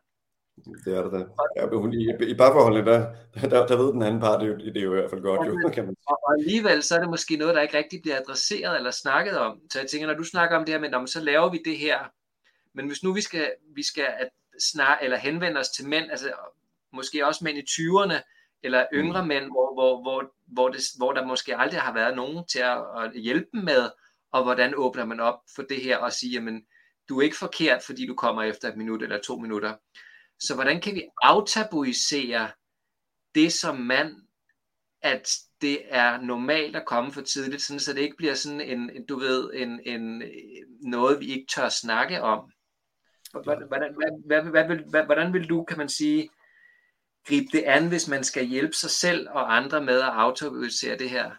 [0.85, 1.25] Det er det da.
[1.55, 1.65] Ja,
[2.25, 2.99] i, I parforholdene, der,
[3.49, 5.47] der, der ved den anden part, det, det er jo i hvert fald godt.
[5.47, 8.77] Jo, kan man og, alligevel, så er det måske noget, der ikke rigtig bliver adresseret
[8.77, 9.59] eller snakket om.
[9.71, 11.99] Så jeg tænker, når du snakker om det her med, så laver vi det her.
[12.73, 16.31] Men hvis nu vi skal, vi skal at snak, eller henvende os til mænd, altså
[16.93, 18.13] måske også mænd i 20'erne,
[18.63, 19.27] eller yngre mm.
[19.27, 22.77] mænd, hvor, hvor, hvor, hvor, det, hvor der måske aldrig har været nogen til at,
[22.97, 23.89] at hjælpe dem med,
[24.31, 26.65] og hvordan åbner man op for det her og siger, jamen,
[27.09, 29.73] du er ikke forkert, fordi du kommer efter et minut eller to minutter.
[30.39, 32.49] Så hvordan kan vi aftabuisere
[33.35, 34.15] det som mand,
[35.01, 35.29] at
[35.61, 39.19] det er normalt at komme for tidligt, sådan, så det ikke bliver sådan en, du
[39.19, 40.23] ved, en, en,
[40.81, 42.51] noget, vi ikke tør snakke om.
[43.31, 46.29] Hvordan, hvordan, hvad, hvad, hvad, hvordan vil du, kan man sige,
[47.27, 51.09] gribe det an, hvis man skal hjælpe sig selv og andre med at autorisere det
[51.09, 51.31] her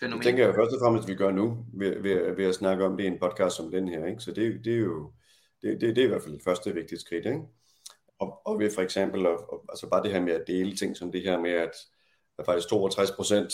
[0.00, 0.18] fænomen?
[0.18, 2.84] Det tænker jeg først og fremmest, at vi gør nu, ved, ved, ved at snakke
[2.84, 4.06] om det i en podcast som den her.
[4.06, 4.20] Ikke?
[4.20, 5.12] Så det, det er jo
[5.62, 7.26] det, det, det er i hvert fald det første vigtige skridt.
[7.26, 7.40] Ikke?
[8.18, 10.96] Og, og ved for eksempel, og, og, altså bare det her med at dele ting
[10.96, 11.72] som det her med, at,
[12.38, 13.52] at faktisk 62 procent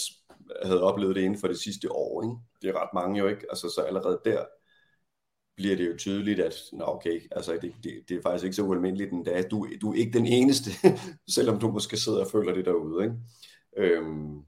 [0.62, 2.22] havde oplevet det inden for det sidste år.
[2.22, 2.36] Ikke?
[2.62, 3.46] Det er ret mange jo ikke.
[3.50, 4.44] Altså så allerede der
[5.56, 8.62] bliver det jo tydeligt, at nå, okay, altså det, det, det er faktisk ikke så
[8.62, 9.42] ualmindeligt endda.
[9.42, 10.70] Du, du er ikke den eneste,
[11.36, 13.04] selvom du måske sidder og føler det derude.
[13.04, 13.16] Ikke?
[13.76, 14.42] Øhm,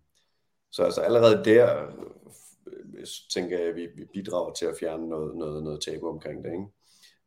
[0.71, 1.87] så altså allerede der
[2.67, 6.45] øh, tænker jeg, at vi, vi bidrager til at fjerne noget, noget, noget tabu omkring
[6.45, 6.53] det.
[6.53, 6.67] Ikke?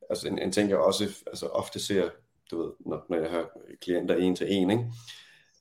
[0.09, 2.09] Altså en, en ting jeg også altså ofte ser,
[2.51, 3.49] du ved, når, når jeg har
[3.81, 4.85] klienter en til en, ikke?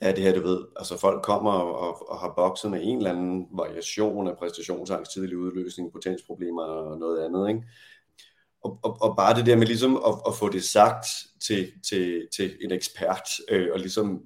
[0.00, 2.96] er det her, du ved, altså folk kommer og, og, og har bokset med en
[2.96, 7.62] eller anden variation af præstationsangst, tidlig udløsning, potensproblemer og noget andet, ikke?
[8.64, 11.06] og, og, og bare det der med ligesom at, at få det sagt
[11.46, 14.22] til, til, til en ekspert, øh, og ligesom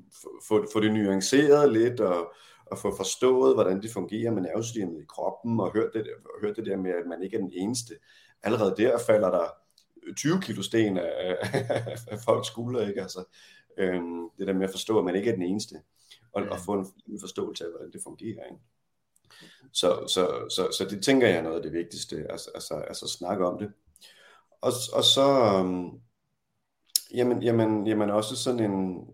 [0.48, 2.32] få, få det nuanceret lidt, og,
[2.66, 6.06] og få forstået, hvordan det fungerer med nervesystemet i kroppen, og hørt det,
[6.42, 7.94] hørt det der med, at man ikke er den eneste.
[8.42, 9.46] Allerede der falder der
[10.16, 11.36] 20 kilo sten af,
[12.10, 13.02] af, folks skuldre, ikke?
[13.02, 13.24] Altså,
[13.78, 15.76] øhm, det der med at forstå, at man ikke er den eneste,
[16.32, 18.44] og, og få en, en forståelse af, hvordan det fungerer.
[18.44, 18.62] Ikke?
[19.72, 23.08] Så, så, så, så det tænker jeg er noget af det vigtigste, altså, altså, altså
[23.08, 23.72] snakke om det
[24.62, 26.00] og, og så, um,
[27.14, 29.06] jamen, jamen, jamen også sådan en,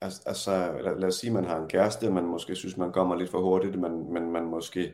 [0.00, 3.16] altså, altså lad, lad os sige, man har en kæreste, man måske synes, man kommer
[3.16, 4.92] lidt for hurtigt, men, men man måske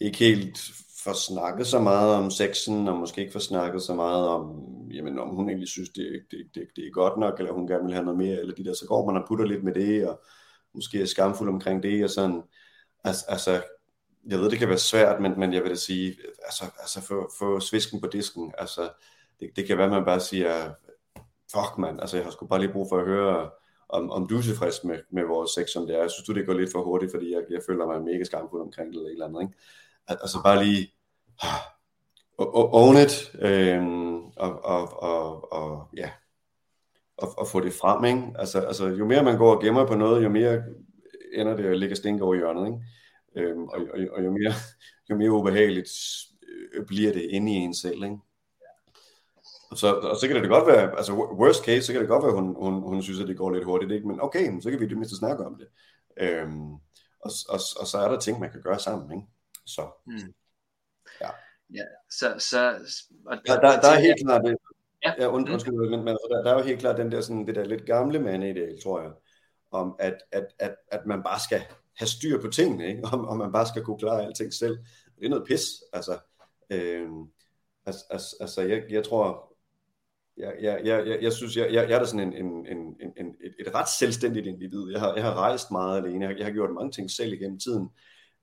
[0.00, 0.58] ikke helt
[1.04, 5.18] får snakket så meget om sexen, og måske ikke får snakket så meget om, jamen,
[5.18, 7.92] om hun egentlig synes, det, det, det, det er godt nok, eller hun gerne vil
[7.94, 10.20] have noget mere, eller de der, så går man og putter lidt med det, og
[10.74, 12.42] måske er skamfuld omkring det, og sådan,
[13.04, 13.62] altså, altså
[14.26, 17.30] jeg ved, det kan være svært, men, men jeg vil da sige, altså, altså få,
[17.38, 18.90] få svisken på disken, altså,
[19.40, 20.70] det, det kan være, man bare siger,
[21.52, 23.50] fuck man, altså jeg har sgu bare lige brug for at høre,
[23.88, 26.00] om, om du er tilfreds med, med vores sex, som det er.
[26.00, 28.62] Jeg synes du, det går lidt for hurtigt, fordi jeg, jeg føler mig mega skamfuld
[28.62, 29.54] omkring det, eller et eller andet, ikke?
[30.08, 30.92] Altså bare lige,
[32.38, 36.10] own it, øhm, og, og, og, og, ja,
[37.16, 38.38] og, og få det frem, ikke?
[38.38, 40.62] Altså, altså, jo mere man går og gemmer på noget, jo mere
[41.34, 42.78] ender det at ligge stænke over hjørnet, ikke?
[43.36, 44.52] Øhm, og, og, og jo, mere,
[45.10, 45.90] jo mere ubehageligt
[46.74, 48.04] øh, bliver det inde i en selv.
[48.04, 48.16] Ikke?
[49.70, 52.24] Og så, og så kan det godt være, altså worst case, så kan det godt
[52.24, 54.08] være, hun, hun, hun synes, at det går lidt hurtigt, ikke?
[54.08, 55.66] men okay, så kan vi det mindste snakke om det.
[56.20, 56.72] Øhm,
[57.20, 59.12] og, og, og så er der ting, man kan gøre sammen.
[59.12, 59.26] Ikke?
[59.66, 60.34] Så, mm.
[61.20, 61.28] ja.
[61.74, 62.74] Ja, så, så
[63.26, 64.56] og der, der, der er helt klart det.
[65.04, 65.52] Ja, ja und, mm.
[65.52, 67.64] undskyld, men, men altså, der, der er jo helt klart den der, sådan, det der
[67.64, 69.12] lidt gamle mandeideal, tror jeg,
[69.70, 71.62] om at, at, at, at man bare skal
[71.96, 73.04] have styr på tingene, ikke?
[73.12, 74.78] Om, om man bare skal kunne klare alting selv.
[75.18, 76.18] Det er noget pis, altså.
[76.70, 77.08] Øh,
[77.86, 79.54] altså, altså jeg, jeg tror,
[80.36, 83.26] jeg, jeg, jeg, jeg synes, jeg, jeg, jeg er da sådan en, en, en, en,
[83.44, 84.90] et, et ret selvstændigt individ.
[84.90, 87.32] Jeg har, jeg har rejst meget alene, jeg har, jeg har gjort mange ting selv
[87.32, 87.88] igennem tiden,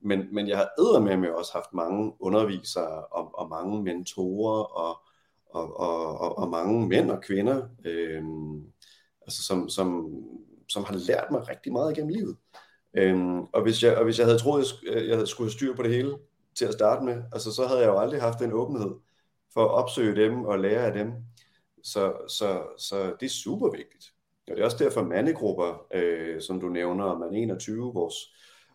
[0.02, 5.00] men, men jeg har med mig også haft mange undervisere og, og mange mentorer og,
[5.50, 8.24] og, og, og, og mange mænd og kvinder, øh,
[9.22, 10.10] altså som, som,
[10.70, 12.38] som har lært mig rigtig meget igennem livet.
[12.94, 15.58] Øhm, og, hvis jeg, og hvis jeg havde troet, at øh, jeg, havde skulle have
[15.58, 16.18] styr på det hele
[16.56, 18.92] til at starte med, altså, så havde jeg jo aldrig haft den åbenhed
[19.54, 21.14] for at opsøge dem og lære af dem.
[21.84, 24.14] Så, så, så det er super vigtigt.
[24.48, 28.16] Og det er også derfor mandegrupper, øh, som du nævner, man 21, vores,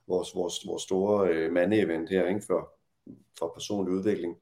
[0.09, 2.73] vores, vores, vores store øh, mandeevent her ikke, for,
[3.39, 4.37] for personlig udvikling.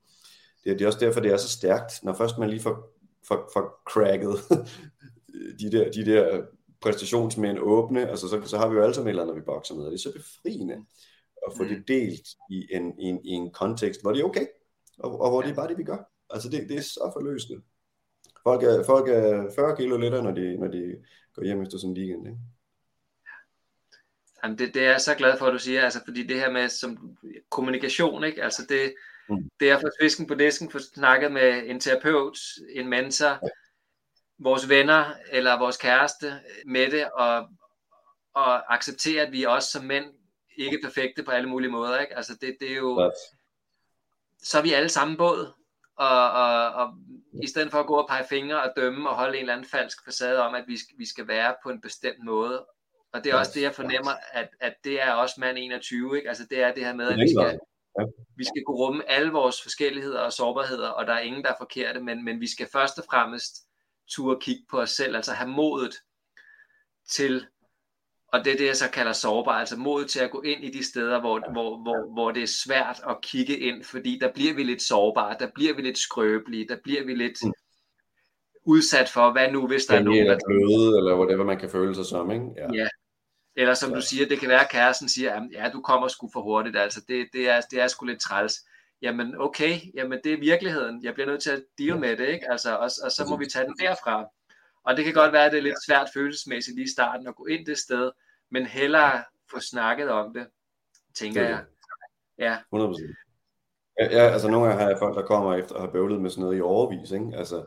[0.64, 2.96] Det, er, det er også derfor, det er så stærkt, når først man lige får,
[3.29, 4.37] får, får cracket
[5.61, 6.42] de der, de der
[6.81, 9.85] præstationsmænd åbne, altså så, så har vi jo alle sammen eller når vi bokser med,
[9.85, 10.74] og det er så befriende
[11.46, 11.68] at få mm.
[11.68, 14.46] det delt i en, i, en, i en kontekst, hvor det er okay,
[14.98, 15.46] og, og hvor ja.
[15.46, 16.11] det er bare det, vi gør.
[16.31, 17.62] Altså det, det er så forløsende.
[18.42, 20.96] folk, er, folk er 40 kilo lettere, når de, når de
[21.35, 22.27] går hjem efter sådan en weekend.
[22.27, 22.38] Ikke?
[24.44, 26.50] Jamen det, det er jeg så glad for, at du siger, altså fordi det her
[26.50, 27.16] med som
[27.50, 28.42] kommunikation, ikke?
[28.42, 28.94] altså det,
[29.28, 29.50] mm.
[29.61, 32.38] det er få fisken på disken, få snakket med en terapeut,
[32.70, 33.38] en mentor, ja.
[34.38, 37.48] vores venner eller vores kæreste med det, og,
[38.35, 40.07] og acceptere, at vi også som mænd
[40.57, 42.00] ikke er perfekte på alle mulige måder.
[42.00, 42.16] Ikke?
[42.16, 43.09] Altså det, det er jo, ja.
[44.42, 45.52] så er vi alle sammen båd,
[45.96, 46.94] og, og, og
[47.42, 49.68] i stedet for at gå og pege fingre og dømme og holde en eller anden
[49.68, 52.66] falsk facade om, at vi vi skal være på en bestemt måde,
[53.14, 56.29] og det er også det, jeg fornemmer, at, at det er også mand 21, ikke?
[56.29, 57.59] Altså det er det her med, at vi skal,
[58.37, 61.61] vi skal kunne rumme alle vores forskelligheder og sårbarheder, og der er ingen, der er
[61.61, 63.53] forkerte, men, men vi skal først og fremmest
[64.11, 65.94] turde kigge på os selv, altså have modet
[67.11, 67.46] til,
[68.33, 70.70] og det er det, jeg så kalder sårbar, altså modet til at gå ind i
[70.70, 74.55] de steder, hvor, hvor, hvor, hvor det er svært at kigge ind, fordi der bliver
[74.55, 77.53] vi lidt sårbare, der bliver vi lidt skrøbelige, der bliver vi lidt, mm
[78.66, 80.38] udsat for, hvad nu hvis der er nogen, der...
[80.46, 82.44] bløde, eller whatever man kan føle sig som, ikke?
[82.57, 82.66] Ja.
[82.74, 82.88] ja.
[83.56, 83.96] Eller som ja.
[83.96, 87.00] du siger, det kan være, at kæresten siger, ja, du kommer sgu for hurtigt, altså
[87.08, 88.54] det, det, er, det er sgu lidt træls.
[89.02, 91.04] Jamen okay, jamen det er virkeligheden.
[91.04, 92.50] Jeg bliver nødt til at deal med det, ikke?
[92.50, 94.26] Altså, og, og så må vi tage den derfra.
[94.84, 97.34] Og det kan godt være, at det er lidt svært følelsesmæssigt lige i starten at
[97.34, 98.10] gå ind det sted,
[98.50, 100.46] men hellere få snakket om det,
[101.14, 101.64] tænker det jeg.
[102.38, 102.56] Ja.
[102.76, 103.24] 100%.
[104.00, 106.30] Ja, ja, altså nogle gange har jeg folk, der kommer efter at have bøvlet med
[106.30, 107.30] sådan noget i overvis, ikke?
[107.34, 107.64] Altså,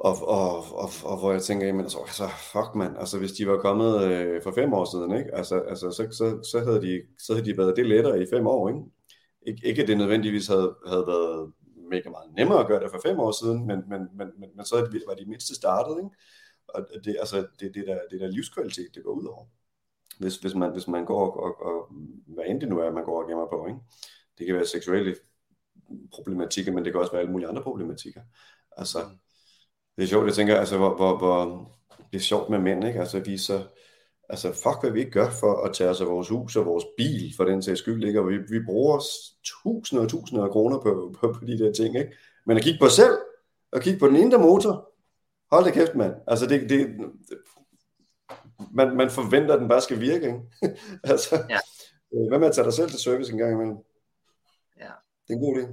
[0.00, 3.46] og, og, og, og hvor jeg tænker, jamen altså, altså fuck man, altså hvis de
[3.46, 5.34] var kommet øh, for fem år siden, ikke?
[5.34, 8.46] Altså, altså så, så, så, havde de, så havde de været det lettere i fem
[8.46, 8.80] år, ikke?
[9.48, 11.52] Ik- ikke at det nødvendigvis havde, havde været
[11.90, 14.64] mega meget nemmere at gøre det for fem år siden, men, men, men, men, men
[14.64, 16.10] så var de mindste startet, ikke?
[16.68, 19.44] Og det, altså, det, det, der, det der livskvalitet, det går ud over.
[20.18, 21.92] Hvis, hvis, man, hvis man går og, og, og
[22.26, 23.80] hvad end det nu er, man går og gemmer på, ikke?
[24.38, 25.16] Det kan være seksuelle
[26.12, 28.22] problematikker, men det kan også være alle mulige andre problematikker.
[28.76, 29.29] Altså, mm
[30.00, 31.70] det er sjovt, jeg tænker, altså, hvor, hvor, hvor
[32.12, 33.00] det er sjovt med mænd, ikke?
[33.00, 33.62] Altså, vi så,
[34.28, 36.84] altså, fuck, hvad vi ikke gør for at tage os af vores hus og vores
[36.96, 38.20] bil, for den sags skyld, ikke?
[38.20, 39.00] Og vi, vi bruger
[39.44, 42.12] tusinder og tusinder af kroner på, på, på de der ting, ikke?
[42.46, 43.18] Men at kigge på os selv,
[43.72, 44.90] og kigge på den indre motor,
[45.52, 46.14] hold da kæft, mand.
[46.26, 46.96] Altså, det, det,
[48.74, 50.40] man, man forventer, at den bare skal virke, ikke?
[51.12, 51.58] altså, ja.
[52.14, 53.76] Øh, hvad med at tage dig selv til service en gang imellem?
[54.78, 54.90] Ja.
[55.28, 55.66] Det er en god idé.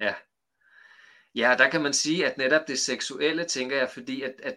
[0.00, 0.14] Ja,
[1.34, 4.54] Ja, der kan man sige, at netop det seksuelle, tænker jeg, fordi at, at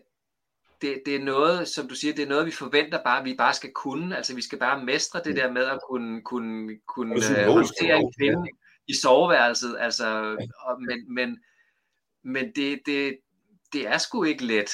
[0.82, 3.54] det, det er noget, som du siger, det er noget, vi forventer bare, vi bare
[3.54, 4.18] skal kunne.
[4.18, 5.36] Altså, vi skal bare mestre det mm.
[5.36, 8.50] der med at kunne, kunne, kunne uh, håndtere en kvinde
[8.88, 9.78] i soveværelset.
[9.80, 11.40] Altså, og, men men,
[12.24, 13.18] men det, det,
[13.74, 14.70] det er sgu ikke let.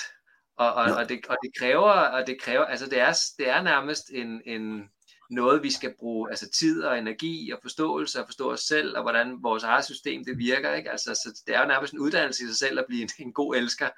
[0.57, 3.61] Og, og, og, det, og det kræver, og det kræver, altså det er, det er
[3.61, 4.89] nærmest en, en,
[5.31, 9.01] noget, vi skal bruge altså tid og energi og forståelse og forstå os selv, og
[9.01, 10.73] hvordan vores eget system det virker.
[10.73, 10.91] Ikke?
[10.91, 13.33] Altså, så det er jo nærmest en uddannelse i sig selv at blive en, en
[13.33, 13.89] god elsker.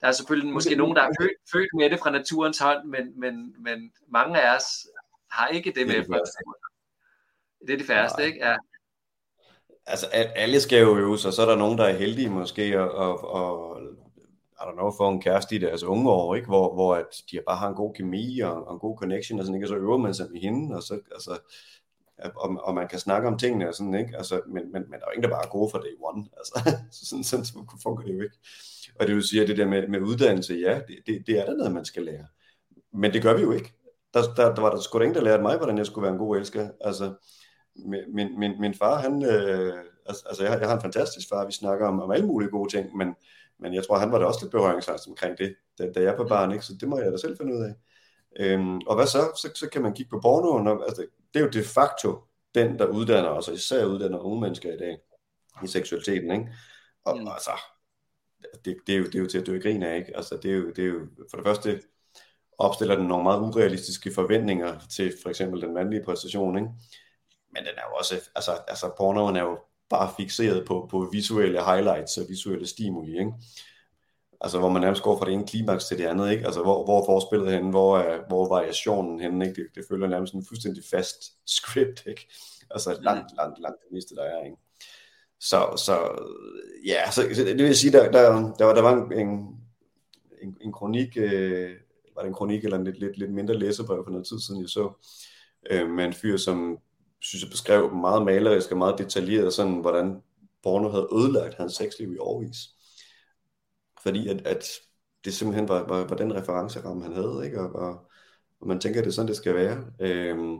[0.00, 3.20] Der er selvfølgelig måske nogen, der er født, født med det fra naturens hånd, men,
[3.20, 4.64] men, men mange af os
[5.30, 6.60] har ikke det med fra naturen.
[7.66, 8.46] Det er det færreste, ikke?
[8.46, 8.56] Ja.
[9.86, 12.90] Altså, alle skal jo øve sig, så er der nogen, der er heldige måske, og,
[12.90, 13.80] og, og
[14.60, 16.46] i don't know, få en kæreste i deres unge år, ikke?
[16.46, 19.44] Hvor, hvor at de bare har en god kemi og, og en god connection, og,
[19.44, 19.64] sådan, ikke?
[19.64, 21.38] og så øver man sig med hende, og, så, altså,
[22.34, 24.16] og, og man kan snakke om tingene, og sådan, ikke?
[24.16, 26.24] Altså, men, men, men der er jo ingen, der bare er gode for day one.
[26.36, 26.54] Altså,
[26.96, 28.36] så sådan, sådan, sådan fungerer det jo ikke.
[29.00, 31.56] Og det du siger, det der med, med uddannelse, ja, det, det, det er der
[31.56, 32.26] noget, man skal lære.
[32.92, 33.72] Men det gør vi jo ikke.
[34.14, 36.12] Der, der, der var der sgu da ingen, der lærte mig, hvordan jeg skulle være
[36.12, 36.68] en god elsker.
[36.80, 37.14] Altså,
[38.08, 39.72] min, min, min far, han, øh,
[40.06, 42.70] altså, altså jeg, jeg har en fantastisk far, vi snakker om, om alle mulige gode
[42.72, 43.14] ting, men,
[43.60, 46.26] men jeg tror, han var da også lidt berøringsangst omkring det, da, da jeg var
[46.26, 46.64] barn, ikke?
[46.64, 47.74] så det må jeg da selv finde ud af.
[48.40, 49.32] Øhm, og hvad så?
[49.36, 49.50] så?
[49.54, 52.18] Så kan man kigge på pornoen, og, altså, det er jo de facto
[52.54, 54.98] den, der uddanner os, og især uddanner unge mennesker i dag,
[55.64, 56.48] i seksualiteten, ikke?
[57.04, 57.28] Og mm.
[57.28, 57.50] altså,
[58.64, 60.16] det, det, er jo, det er jo til at dø i grin af, ikke?
[60.16, 61.80] Altså, det er jo, det er jo for det første
[62.58, 66.68] opstiller den nogle meget urealistiske forventninger til for eksempel den mandlige præstation, ikke?
[67.52, 69.58] Men den er jo også, altså, altså pornoen er jo
[69.90, 73.32] bare fixeret på, på visuelle highlights og visuelle stimuli, ikke?
[74.40, 76.44] Altså, hvor man nærmest går fra det ene klimaks til det andet, ikke?
[76.46, 77.70] Altså, hvor, hvor er forspillet henne?
[77.70, 79.62] Hvor er, hvor er variationen henne, ikke?
[79.62, 81.16] Det, det følger nærmest en fuldstændig fast
[81.56, 82.28] script, ikke?
[82.70, 84.56] Altså, langt, langt, langt det meste, der er, ikke?
[85.40, 85.94] Så, så
[86.86, 89.56] ja, så, det vil sige, der, der, der, var, der var en,
[90.42, 91.70] en, en kronik, øh,
[92.14, 94.60] var det en kronik eller en lidt, lidt, lidt mindre læserbrev for noget tid siden,
[94.60, 94.92] jeg så,
[95.70, 96.78] øh, med en fyr, som
[97.20, 100.22] synes jeg beskrev meget malerisk og meget detaljeret, sådan hvordan
[100.62, 102.56] porno havde ødelagt hans sexliv i årvis.
[104.02, 104.64] Fordi at, at
[105.24, 107.60] det simpelthen var, var, var den referenceramme, han havde, ikke?
[107.60, 108.10] Og, og,
[108.60, 109.84] og man tænker, at det er sådan, det skal være.
[110.00, 110.56] Øhm,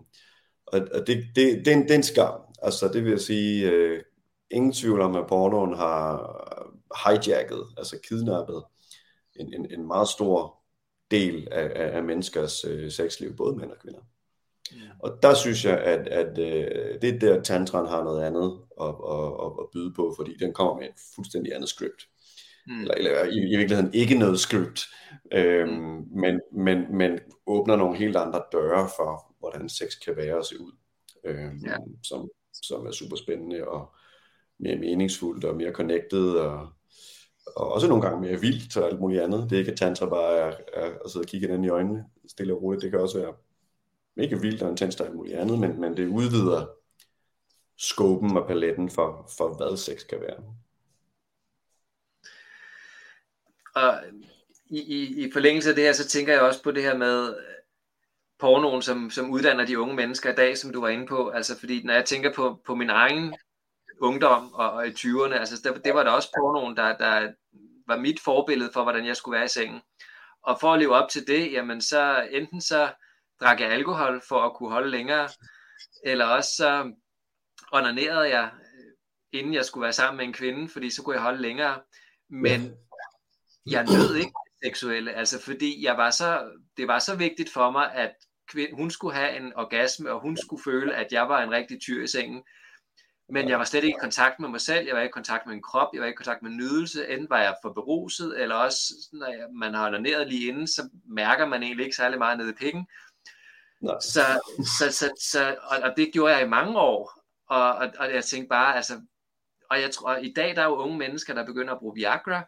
[0.67, 2.41] og og det, det, det, er en, det er en skam.
[2.63, 4.03] Altså, det vil jeg sige, øh,
[4.51, 6.19] ingen tvivl om, at pornoen har
[7.05, 8.65] hijacket, altså kidnappet
[9.37, 10.63] en, en, en meget stor
[11.11, 14.01] del af, af, af menneskers øh, sexliv, både mænd og kvinder.
[14.73, 14.79] Mm.
[14.99, 18.89] Og der synes jeg, at, at øh, det er der, tantran har noget andet at,
[18.89, 22.09] at, at, at byde på, fordi den kommer med et fuldstændig andet script.
[22.67, 22.81] Mm.
[22.81, 24.81] Eller, eller i, i virkeligheden ikke noget script,
[25.33, 26.05] øhm, mm.
[26.21, 30.61] men, men, men åbner nogle helt andre døre for, hvordan sex kan være og se
[30.61, 30.73] ud,
[31.25, 31.77] øhm, ja.
[32.03, 32.29] som,
[32.63, 33.95] som er super spændende og
[34.61, 36.69] mere meningsfuldt og mere connected og,
[37.57, 39.51] og også nogle gange mere vildt og alt muligt andet.
[39.51, 42.05] Det er ikke, at tantra bare er, er at sidde og kigge hinanden i øjnene
[42.29, 42.83] stille og roligt.
[42.83, 43.35] Det kan også være
[44.17, 46.67] ikke vildt og intens og alt muligt andet, men, men det udvider
[47.79, 50.43] skåben og paletten for, for hvad sex kan være.
[53.75, 54.03] Og
[54.67, 57.35] i, i, i forlængelse af det her, så tænker jeg også på det her med
[58.39, 61.29] pornoen, som, som uddanner de unge mennesker i dag, som du var inde på.
[61.29, 63.35] Altså fordi når jeg tænker på, på min egen
[64.01, 67.33] ungdom og, og i 20'erne, altså det, det var da også pornoen, der, der
[67.87, 69.81] var mit forbillede for, hvordan jeg skulle være i sengen.
[70.43, 72.93] Og for at leve op til det, jamen så enten så
[73.41, 75.29] drak jeg alkohol for at kunne holde længere,
[76.05, 76.93] eller også så
[77.73, 78.51] onanerede jeg,
[79.33, 81.81] inden jeg skulle være sammen med en kvinde, fordi så kunne jeg holde længere.
[82.31, 82.75] Men
[83.67, 84.33] jeg nød ikke
[84.65, 88.15] seksuelle, altså fordi jeg var så, det var så vigtigt for mig, at
[88.49, 91.81] kvinde, hun skulle have en orgasme, og hun skulle føle, at jeg var en rigtig
[91.81, 92.43] tyr i sengen.
[93.33, 95.47] Men jeg var slet ikke i kontakt med mig selv, jeg var ikke i kontakt
[95.47, 98.41] med min krop, jeg var ikke i kontakt med nydelse, enten var jeg for beruset,
[98.41, 98.79] eller også,
[99.13, 102.55] når man har onaneret lige inden, så mærker man egentlig ikke særlig meget nede i
[102.55, 102.87] pikken.
[104.01, 104.21] Så,
[104.79, 108.25] så, så, så, og, og det gjorde jeg i mange år, og, og, og jeg
[108.25, 109.01] tænkte bare, altså,
[109.71, 111.95] og jeg tror, og i dag der er jo unge mennesker, der begynder at bruge
[111.95, 112.43] Viagra,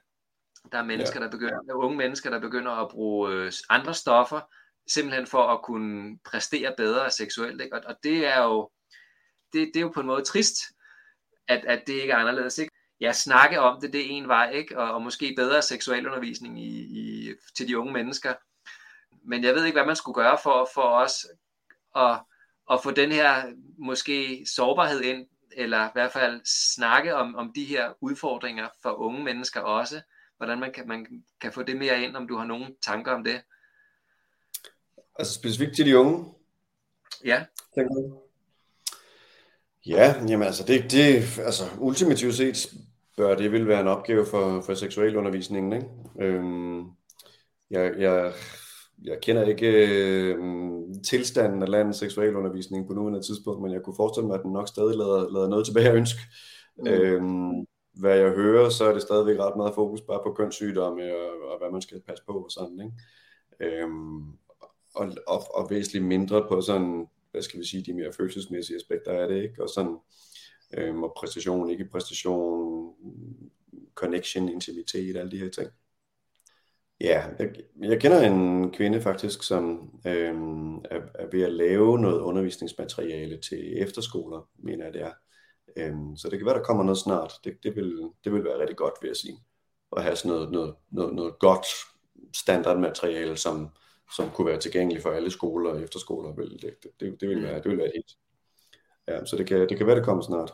[0.72, 1.24] der er mennesker, ja.
[1.24, 4.40] der begynder, der er unge mennesker, der begynder at bruge øh, andre stoffer,
[4.86, 7.76] simpelthen for at kunne præstere bedre seksuelt, ikke?
[7.76, 8.70] Og, og det er jo,
[9.52, 10.56] det, det er jo på en måde trist,
[11.48, 12.72] at, at det ikke er anderledes, ikke?
[13.00, 14.78] Ja, snakke om det, det er en vej, ikke?
[14.78, 18.34] Og, og måske bedre seksualundervisning i, i, til de unge mennesker,
[19.24, 21.26] men jeg ved ikke, hvad man skulle gøre for, for os
[21.96, 22.20] at,
[22.70, 26.40] at få den her måske sårbarhed ind, eller i hvert fald
[26.74, 30.00] snakke om, om de her udfordringer for unge mennesker også.
[30.36, 31.06] Hvordan man kan, man
[31.40, 33.42] kan få det mere ind, om du har nogle tanker om det.
[35.18, 36.24] Altså specifikt til de unge?
[37.24, 37.44] Ja.
[39.86, 42.72] Ja, jamen altså, det, det, altså ultimativt set
[43.16, 45.86] bør det vil være en opgave for, for seksualundervisningen, ikke?
[46.20, 46.80] Øhm,
[47.70, 48.32] jeg, jeg
[49.04, 50.38] jeg kender ikke øh,
[51.04, 54.68] tilstanden af landets seksualundervisning på nuværende tidspunkt, men jeg kunne forestille mig, at den nok
[54.68, 56.20] stadig lader, lader noget tilbage at ønske.
[56.78, 56.86] Mm.
[56.86, 61.52] Øhm, hvad jeg hører, så er det stadigvæk ret meget fokus bare på kønssygdomme og,
[61.52, 63.76] og hvad man skal passe på og sådan, ikke?
[63.80, 64.22] Øhm,
[64.94, 69.12] og, og, og væsentligt mindre på sådan, hvad skal vi sige, de mere følelsesmæssige aspekter
[69.12, 69.62] af det, ikke?
[69.62, 69.96] Og sådan,
[70.78, 72.94] øhm, og præstation, ikke præstation,
[73.94, 75.68] connection, intimitet, alle de her ting.
[77.02, 77.48] Ja, jeg,
[77.80, 80.34] jeg kender en kvinde faktisk, som øh,
[80.84, 85.12] er, er ved at lave noget undervisningsmateriale til efterskoler, mener jeg det er.
[85.76, 87.32] Øh, så det kan være, der kommer noget snart.
[87.44, 89.38] Det, det, vil, det vil være rigtig godt, vil jeg sige.
[89.96, 91.66] At have sådan noget, noget, noget, noget godt
[92.36, 93.68] standardmateriale, som,
[94.16, 96.34] som kunne være tilgængeligt for alle skoler og efterskoler.
[96.34, 98.12] Det, det, det, det, vil, være, det vil være helt.
[99.08, 100.52] Ja, så det kan, det kan være, det kommer snart.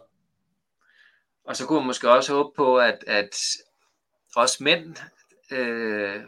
[1.45, 3.37] Og så kunne man måske også håbe på, at, at
[4.37, 4.97] også mænd
[5.53, 6.23] øh,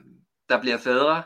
[0.49, 1.23] der bliver fædre,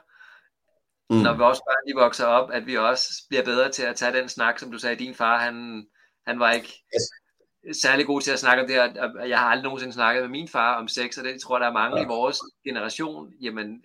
[1.11, 1.17] mm.
[1.17, 4.29] når vores børn de vokser op, at vi også bliver bedre til at tage den
[4.29, 5.87] snak, som du sagde, din far, han,
[6.27, 7.81] han var ikke yes.
[7.83, 9.25] særlig god til at snakke om det her.
[9.27, 11.73] Jeg har aldrig nogensinde snakket med min far om sex, og det tror der er
[11.73, 12.05] mange ja.
[12.05, 13.83] i vores generation, jamen,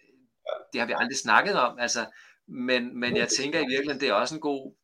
[0.73, 2.05] det har vi aldrig snakket om, altså,
[2.47, 4.75] men, men jeg tænker i virkeligheden, det er også en god,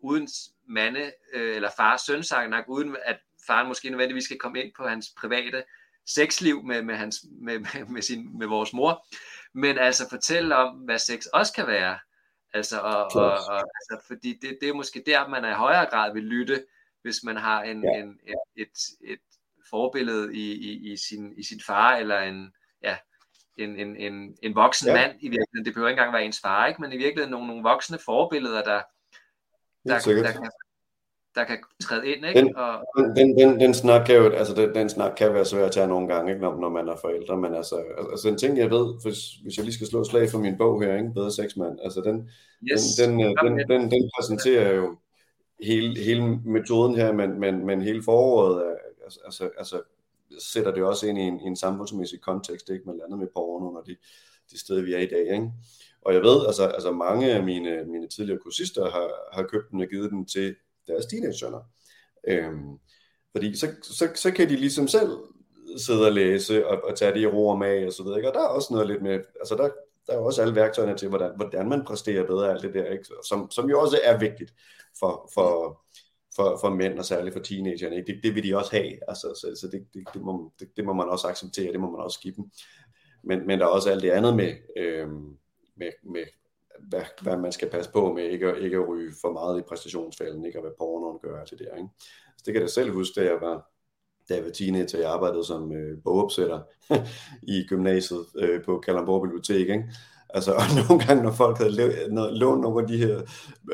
[0.00, 0.28] uden
[0.68, 5.06] mande øh, eller fars sønsang, uden at faren måske nødvendigvis skal komme ind på hans
[5.20, 5.64] private
[6.06, 9.06] sexliv med, med, hans, med, med, med, sin, med vores mor,
[9.54, 11.98] men altså fortælle om, hvad sex også kan være.
[12.54, 15.86] Altså, og, og, og, altså, fordi det, det er måske der, man er i højere
[15.86, 16.64] grad vil lytte,
[17.02, 18.00] hvis man har en, ja.
[18.00, 19.18] en, et, et, et
[19.70, 22.52] forbillede i, i, i, sin, i sin far, eller en,
[22.82, 22.96] ja,
[23.58, 24.94] en, en, en, en voksen ja.
[24.94, 25.64] mand i virkeligheden.
[25.64, 26.80] Det behøver ikke engang være ens far, ikke?
[26.80, 28.82] men i virkeligheden nogle, nogle voksne forbilleder, der,
[29.88, 30.50] der, der, kan,
[31.34, 32.40] der kan træde ind, ikke?
[32.40, 32.84] Den, og...
[33.16, 35.86] den, den, den, snak kan jo, altså den, den snak kan være svær at tage
[35.86, 36.42] nogle gange, ikke?
[36.42, 39.64] Når, når man er forældre, men altså, altså en ting jeg ved, hvis, hvis jeg
[39.64, 41.12] lige skal slå slag for min bog her, ikke?
[41.14, 42.30] Bedre sexmand, altså den,
[42.72, 42.80] yes.
[42.98, 44.96] den, den, den, den, den, den præsenterer jo
[45.62, 49.82] hele, hele metoden her, men, men, men hele foråret, altså, altså, altså
[50.38, 52.84] sætter det også ind i en, i en samfundsmæssig kontekst, ikke?
[52.86, 53.96] Med landet med porno og de,
[54.52, 55.50] de steder, vi er i dag, ikke?
[56.02, 59.80] Og jeg ved, altså, altså mange af mine, mine tidligere kursister har, har købt den
[59.80, 60.54] og givet den til
[60.86, 61.60] deres teenage-sønner.
[62.28, 62.78] Øhm,
[63.32, 65.10] fordi så, så, så kan de ligesom selv
[65.76, 68.18] sidde og læse og, og tage det i ro og mag og så videre.
[68.18, 68.28] Ikke?
[68.28, 69.70] Og der er også noget lidt med, altså der,
[70.06, 73.04] der er også alle værktøjerne til, hvordan, hvordan man præsterer bedre alt det der, ikke?
[73.28, 74.54] Som, som jo også er vigtigt
[74.98, 75.80] for, for,
[76.36, 77.96] for, for mænd, og særligt for teenagerne.
[77.96, 78.12] Ikke?
[78.12, 80.84] Det, det vil de også have, altså, så, så det, det, det, må, det, det
[80.84, 82.44] må man også acceptere, det må man også give dem.
[83.24, 85.08] Men, men der er også alt det andet med, øh,
[85.76, 86.24] med, med
[86.88, 90.44] hvad, hvad man skal passe på med, ikke, ikke at ryge for meget i præstationsfælden,
[90.44, 91.68] ikke at hvad pornoen gør til det.
[91.76, 91.88] Ikke?
[92.36, 93.70] Så det kan jeg selv huske, da jeg var,
[94.28, 96.60] da jeg var teenager, jeg arbejdede som øh, bogopsætter
[97.56, 99.68] i gymnasiet øh, på Kalamborg Bibliotek.
[99.68, 99.84] Ikke?
[100.30, 101.72] Altså, og nogle gange, når folk havde
[102.38, 103.22] lånt nogle af de her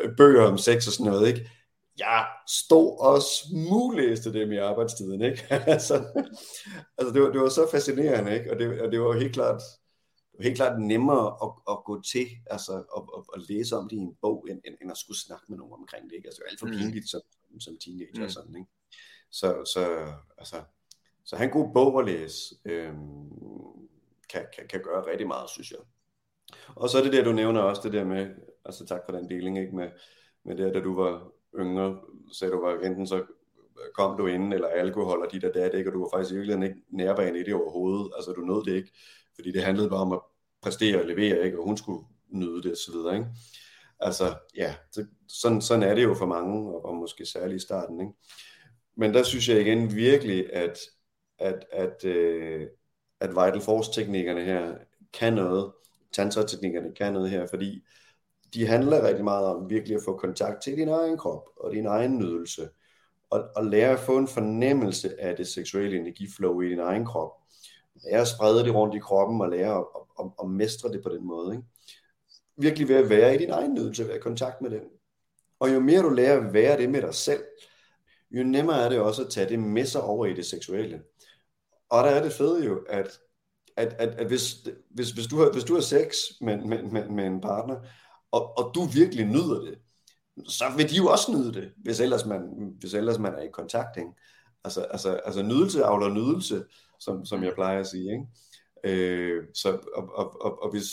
[0.02, 1.50] øh, bøger om sex og sådan noget, ikke?
[1.98, 5.46] jeg stod og smuglæste dem i arbejdstiden, ikke?
[5.74, 5.94] altså,
[6.98, 8.52] altså det, var, det var så fascinerende, ikke?
[8.52, 9.62] Og det, og det var helt klart,
[10.44, 14.00] helt klart nemmere at, at gå til, altså at, at, at læse om det i
[14.00, 16.28] en bog, end, end, end at skulle snakke med nogen omkring det, ikke?
[16.28, 16.72] Altså det er alt for mm.
[16.72, 17.20] pinligt som,
[17.60, 18.22] som teenager mm.
[18.22, 18.70] og sådan, ikke?
[19.30, 20.56] Så, så, altså,
[21.24, 23.30] så have en god bog at læse, øhm,
[24.30, 25.80] kan, kan, kan gøre rigtig meget, synes jeg.
[26.76, 28.34] Og så er det der, du nævner også, det der med,
[28.64, 29.76] altså tak for den deling, ikke?
[29.76, 29.90] Med,
[30.44, 32.00] med det, da du var yngre,
[32.32, 33.24] sagde du, var enten så
[33.94, 35.90] kom du ind, eller alkohol og dit og dat, ikke?
[35.90, 38.76] og du var faktisk i virkeligheden ikke nærværende i det overhovedet, altså du nåede det
[38.76, 38.92] ikke,
[39.38, 40.20] fordi det handlede bare om at
[40.62, 41.58] præstere og levere, ikke?
[41.58, 43.26] og hun skulle nyde det, og så videre, ikke?
[44.00, 47.66] Altså, ja, så, sådan, sådan er det jo for mange, og, og måske særligt i
[47.66, 48.12] starten, ikke?
[48.96, 50.78] Men der synes jeg igen virkelig, at,
[51.38, 52.66] at, at, øh,
[53.20, 54.74] at Vital Force-teknikkerne her
[55.12, 55.72] kan noget,
[56.12, 57.84] tantra-teknikkerne kan noget her, fordi
[58.54, 61.86] de handler rigtig meget om virkelig at få kontakt til din egen krop og din
[61.86, 62.68] egen nydelse,
[63.30, 67.32] og, og lære at få en fornemmelse af det seksuelle energiflow i din egen krop.
[68.04, 71.02] Lære at sprede det rundt i kroppen og lære at, at, at, at mestre det
[71.02, 71.54] på den måde.
[71.54, 71.66] Ikke?
[72.56, 74.82] Virkelig ved at være i din egen nydelse, være i kontakt med den.
[75.60, 77.42] Og jo mere du lærer at være det med dig selv,
[78.30, 81.02] jo nemmere er det også at tage det med sig over i det seksuelle.
[81.90, 83.20] Og der er det fede jo, at,
[83.76, 84.54] at, at, at hvis,
[84.90, 87.76] hvis, hvis, du har, hvis du har sex med, med, med, med en partner,
[88.30, 89.78] og, og du virkelig nyder det,
[90.46, 93.50] så vil de jo også nyde det, hvis ellers man, hvis ellers man er i
[93.52, 93.96] kontakt.
[93.96, 94.10] Ikke?
[94.64, 96.64] Altså, altså, altså nydelse afler nydelse,
[97.00, 98.12] som, som jeg plejer at sige.
[98.12, 98.24] Ikke?
[98.84, 100.86] Øh, så, og, og, og, og hvis,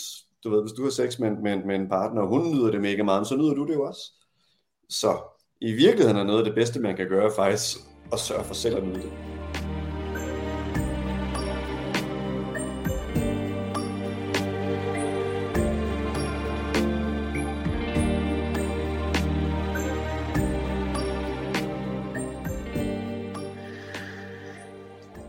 [0.44, 2.80] du ved, hvis du har sex med, med, med en partner, og hun nyder det
[2.80, 4.02] mega meget, så nyder du det jo også.
[4.88, 5.18] Så
[5.60, 7.78] i virkeligheden er noget af det bedste, man kan gøre faktisk
[8.12, 9.35] at sørge for selv at nyde det.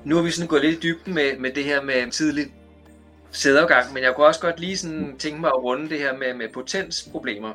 [0.08, 2.54] Nu har vi sådan gået lidt i dybden med, med det her med tidlig
[3.32, 6.34] sædafgang, men jeg kunne også godt lige sådan tænke mig at runde det her med,
[6.34, 7.54] med potensproblemer.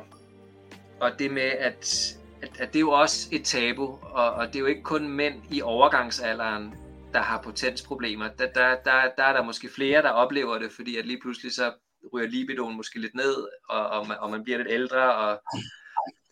[0.99, 4.55] Og det med, at, at, at det er jo også et tabu, og, og det
[4.55, 6.75] er jo ikke kun mænd i overgangsalderen,
[7.13, 8.27] der har potensproblemer.
[8.27, 11.53] Der, der, der, der er der måske flere, der oplever det, fordi at lige pludselig
[11.53, 11.73] så
[12.13, 15.15] ryger libidoen måske lidt ned, og, og, man, og man bliver lidt ældre.
[15.15, 15.41] Og,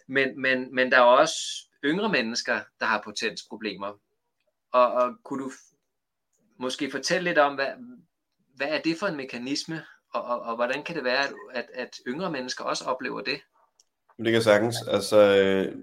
[0.07, 1.35] men, men, men der er også
[1.85, 3.99] yngre mennesker, der har potensproblemer.
[4.73, 5.51] Og, og kunne du
[6.61, 7.67] måske fortælle lidt om, hvad,
[8.55, 9.81] hvad er det for en mekanisme,
[10.13, 13.39] og, og, og hvordan kan det være, at, at yngre mennesker også oplever det?
[14.17, 14.75] Det kan sagtens.
[14.87, 15.75] Altså, øh,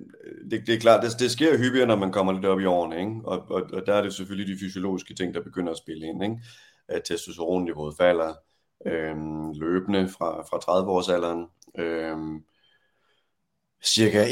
[0.51, 2.99] det, det er klart, det, det sker hyppigere, når man kommer lidt op i årene,
[3.01, 3.21] ikke?
[3.25, 6.23] Og, og, og der er det selvfølgelig de fysiologiske ting, der begynder at spille ind.
[6.23, 6.37] Ikke?
[6.89, 8.35] At testosteronniveauet falder
[8.87, 11.71] øhm, løbende fra, fra 30-årsalderen.
[11.81, 12.45] Øhm,
[13.85, 14.31] cirka 1%,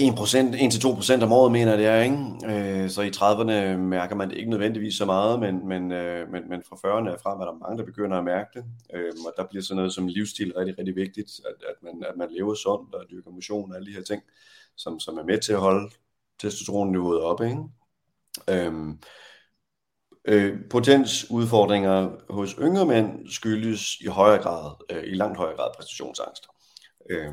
[1.19, 2.83] 1-2% om året, mener jeg det er, ikke?
[2.83, 6.49] Øh, så i 30'erne mærker man det ikke nødvendigvis så meget, men, men, øh, men,
[6.49, 9.33] men fra 40'erne er frem er der mange, der begynder at mærke det, øh, og
[9.37, 12.55] der bliver sådan noget som livsstil rigtig, rigtig vigtigt, at, at, man, at man lever
[12.55, 14.23] sundt og dyrker motion og alle de her ting,
[14.77, 15.91] som, som er med til at holde
[16.39, 17.63] testosteronniveauet oppe, ikke?
[18.51, 18.99] Øhm,
[20.25, 26.47] øh, potensudfordringer hos yngre mænd skyldes i højere grad, øh, i langt højere grad præstationsangst.
[27.11, 27.33] Øh,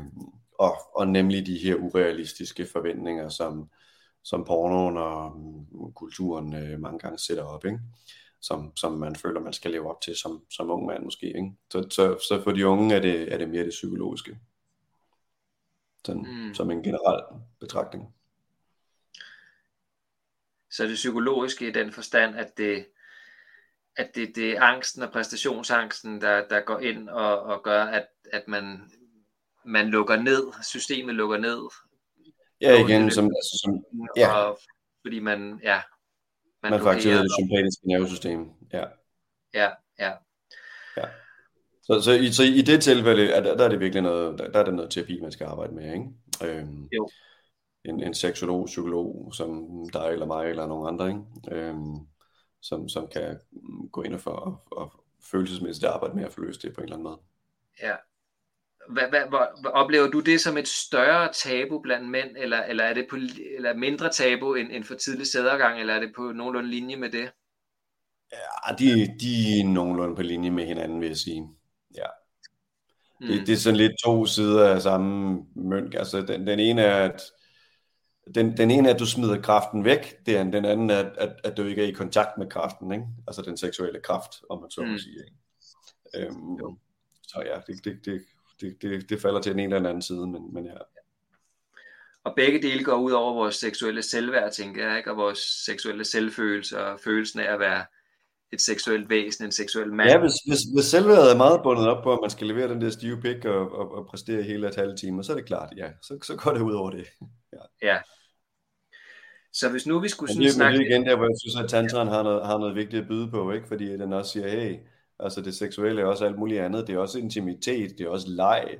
[0.58, 3.70] og, og nemlig de her urealistiske forventninger, som,
[4.22, 7.80] som pornoen og um, kulturen øh, mange gange sætter op, ikke?
[8.40, 11.26] Som, som man føler, man skal leve op til som, som ung mand måske.
[11.26, 11.52] Ikke?
[11.70, 14.38] Så, så, så for de unge er det, er det mere det psykologiske,
[16.04, 16.54] sådan, mm.
[16.54, 17.22] som en generel
[17.60, 18.14] betragtning.
[20.70, 22.86] Så det psykologiske i den forstand, at det,
[23.96, 28.06] at det, det er angsten og præstationsangsten, der, der går ind og, og gør, at,
[28.32, 28.90] at man
[29.66, 31.60] man lukker ned, systemet lukker ned.
[32.60, 33.84] Ja, igen, som, altså, som
[34.16, 34.32] ja.
[34.32, 34.58] Og,
[35.02, 35.80] fordi man, ja,
[36.62, 38.50] man, man faktisk det sympatiske nervesystem.
[38.72, 38.84] Ja.
[39.54, 40.12] Ja, ja.
[40.96, 41.04] ja.
[41.82, 44.50] Så, så, i, så i det tilfælde, er der, der er det virkelig noget, der,
[44.50, 46.06] der er det noget terapi, man skal arbejde med, ikke?
[46.44, 47.08] Øhm, jo.
[47.84, 51.22] En, en seksolog, psykolog, som dig eller mig eller nogen andre, ikke?
[51.50, 51.96] Øhm,
[52.62, 53.40] som, som kan
[53.92, 56.96] gå ind og, for, og, og følelsesmæssigt arbejde med at forløse det på en eller
[56.96, 57.18] anden måde.
[57.82, 57.94] Ja.
[58.88, 62.94] Hvad, hvad, hvor, oplever du det som et større tabu blandt mænd, eller, eller er
[62.94, 63.16] det på,
[63.56, 67.10] eller mindre tabu end, end for tidlig sædergang, eller er det på nogenlunde linje med
[67.10, 67.30] det?
[68.32, 71.48] Ja, de, de er nogenlunde på linje med hinanden, vil jeg sige.
[71.96, 72.06] Ja.
[73.20, 73.26] Mm.
[73.26, 75.94] Det, det er sådan lidt to sider af samme mønt.
[75.94, 77.22] Altså, den, den ene er, at
[78.34, 81.40] den, den ene er, at du smider kraften væk, det er, den anden er, at,
[81.44, 83.04] at du ikke er i kontakt med kraften, ikke?
[83.26, 84.98] altså den seksuelle kraft, om man så må mm.
[84.98, 85.16] sige.
[85.24, 86.26] Ikke?
[86.26, 86.78] Øhm,
[87.22, 88.22] så ja, det, det, det,
[88.60, 90.72] det, det, det falder til ene eller anden side, men, men ja.
[92.24, 95.10] Og begge dele går ud over vores seksuelle selvværd, tænker jeg, ikke?
[95.10, 97.84] og vores seksuelle selvfølelse og følelsen af at være
[98.52, 100.10] et seksuelt væsen, en seksuel mand.
[100.10, 102.80] Ja, hvis, hvis, hvis selvværdet er meget bundet op på, at man skal levere den
[102.80, 105.72] der stive pik og, og, og præstere hele et halvt time, så er det klart,
[105.76, 107.06] ja, så, så går det ud over det.
[107.52, 107.88] Ja.
[107.88, 107.98] ja.
[109.52, 110.78] Så hvis nu vi skulle sådan det, snakke...
[110.78, 113.30] Det igen der, hvor jeg synes, at tantraen har noget, har noget vigtigt at byde
[113.30, 113.68] på, ikke?
[113.68, 114.76] fordi den også siger, hey,
[115.18, 118.28] altså det seksuelle er også alt muligt andet, det er også intimitet, det er også
[118.28, 118.78] leg,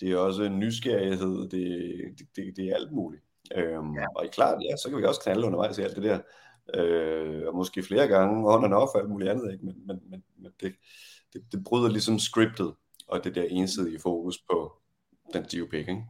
[0.00, 3.22] det er også nysgerrighed, det, det, det, det er alt muligt.
[3.56, 4.06] Øhm, ja.
[4.16, 6.18] Og klart, ja, så kan vi også knalde undervejs i alt det der
[6.74, 9.64] øh, og måske flere gange on and off og alt muligt andet, ikke?
[9.64, 10.74] men, men, men, men det,
[11.32, 12.74] det, det bryder ligesom scriptet,
[13.06, 14.72] og det der ensidige fokus på
[15.32, 16.04] den stive pik, ikke?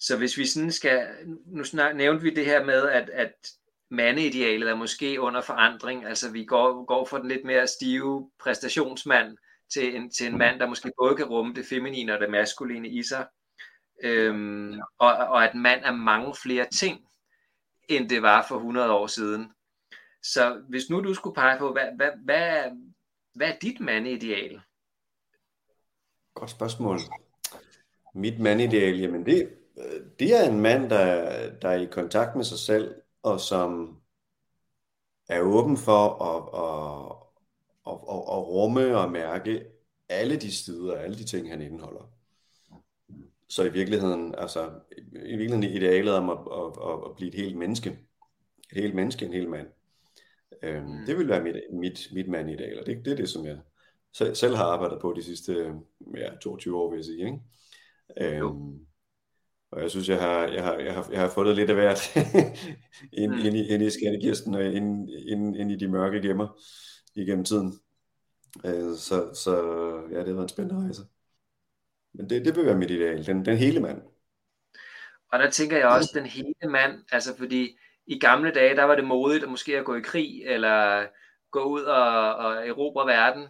[0.00, 1.06] Så hvis vi sådan skal,
[1.46, 3.50] nu nævnte vi det her med, at, at
[3.90, 9.36] mandeidealet er måske under forandring, altså vi går, går fra den lidt mere stive præstationsmand
[9.72, 12.88] til en, til en mand, der måske både kan rumme det feminine og det maskuline
[12.88, 13.26] i sig,
[14.02, 17.04] øhm, og, og at mand er mange flere ting,
[17.88, 19.52] end det var for 100 år siden.
[20.22, 22.62] Så hvis nu du skulle pege på, hvad, hvad, hvad,
[23.34, 24.60] hvad er dit mandeideal?
[26.34, 26.98] Godt spørgsmål.
[28.14, 29.58] Mit mandideal, jamen det,
[30.18, 32.94] det er en mand, der, der er i kontakt med sig selv,
[33.32, 34.00] og som
[35.28, 37.16] er åben for at, at,
[37.86, 39.64] at, at, at rumme og mærke
[40.08, 42.12] alle de sider, alle de ting, han indeholder.
[43.48, 44.70] Så i virkeligheden, altså
[45.12, 47.90] i virkeligheden idealet om at, at, at, at blive et helt menneske,
[48.72, 49.68] et helt menneske, en hel mand,
[50.62, 51.06] øhm, mm.
[51.06, 53.58] det vil være mit, mit, mit mandideal, og det, det er det, som jeg
[54.36, 55.74] selv har arbejdet på de sidste
[56.16, 57.26] ja, 22 år, vil jeg sige.
[57.26, 58.36] Ikke?
[58.36, 58.86] Øhm,
[59.70, 62.16] og jeg synes, jeg har, jeg har, jeg har, jeg har fundet lidt af hvert
[63.22, 63.38] ind, mm.
[63.38, 66.60] ind, i, ind i skattekisten og ind, ind, ind i de mørke gemmer
[67.14, 67.80] igennem tiden.
[68.64, 69.54] Øh, så, så
[70.10, 71.02] ja, det har været en spændende rejse.
[72.14, 74.02] Men det, det vil være mit ideal, den, den hele mand.
[75.32, 78.94] Og der tænker jeg også, den hele mand, altså fordi i gamle dage, der var
[78.94, 81.06] det modigt at måske at gå i krig, eller
[81.50, 83.48] gå ud og, og erobre verden.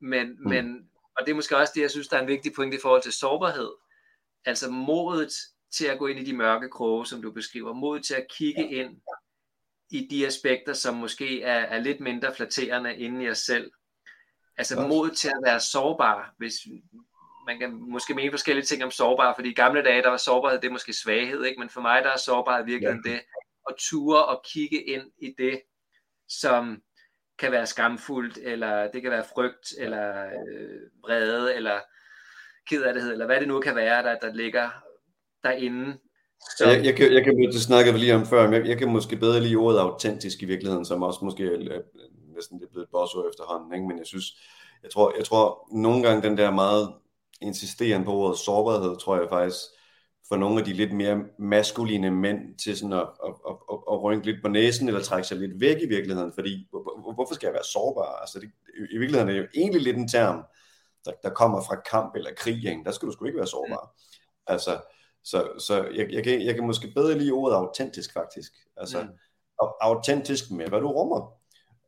[0.00, 0.48] Men, mm.
[0.48, 0.88] men,
[1.18, 3.02] og det er måske også det, jeg synes, der er en vigtig point i forhold
[3.02, 3.70] til sårbarhed.
[4.44, 5.32] Altså modet
[5.72, 7.72] til at gå ind i de mørke kroge, som du beskriver.
[7.72, 9.00] Mod til at kigge ind
[9.90, 13.70] i de aspekter, som måske er, er lidt mindre flatterende inde i os selv.
[14.56, 16.54] Altså mod til at være sårbar, hvis
[17.46, 20.60] man kan måske mene forskellige ting om sårbar, fordi i gamle dage, der var sårbarhed,
[20.60, 21.60] det er måske svaghed, ikke?
[21.60, 23.10] men for mig, der er sårbarhed virkelig ja.
[23.10, 23.20] det,
[23.68, 25.62] at ture og kigge ind i det,
[26.28, 26.82] som
[27.38, 31.80] kan være skamfuldt, eller det kan være frygt, eller øh, vrede, eller
[32.70, 34.70] ked af det, eller hvad det nu kan være, der, der ligger
[35.42, 35.98] derinde.
[36.58, 36.68] Så...
[36.68, 38.88] Jeg, jeg, kan, jeg kan, det snakkede vi lige om før, men jeg, jeg kan
[38.88, 41.80] måske bedre lide ordet autentisk i virkeligheden, som også måske er,
[42.34, 43.86] næsten det er blevet et bossord efterhånden, ikke?
[43.88, 44.26] men jeg synes,
[44.82, 46.94] jeg tror, jeg tror nogle gange den der meget
[47.40, 49.58] insisterende på ordet sårbarhed, tror jeg faktisk,
[50.28, 54.02] for nogle af de lidt mere maskuline mænd til sådan at, at, at, at, at
[54.02, 57.46] rynke lidt på næsen eller trække sig lidt væk i virkeligheden, fordi hvor, hvorfor skal
[57.46, 58.18] jeg være sårbar?
[58.20, 58.50] Altså det,
[58.90, 60.42] i virkeligheden er det jo egentlig lidt en term,
[61.04, 62.84] der, der kommer fra kamp eller krig, ikke?
[62.84, 63.94] der skal du sgu ikke være sårbar.
[64.46, 64.80] Altså,
[65.30, 68.52] så, så jeg, jeg, kan, jeg kan måske bedre lide ordet autentisk faktisk.
[68.76, 69.08] Altså mm.
[69.80, 71.32] autentisk med, hvad du rummer.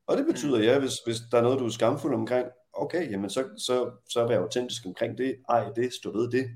[0.06, 0.64] Og det betyder, mm.
[0.64, 4.20] ja, hvis, hvis der er noget, du er skamfuld omkring, okay, jamen så, så, så
[4.20, 5.36] er autentisk omkring det.
[5.48, 6.50] Ej, det, stå ved det.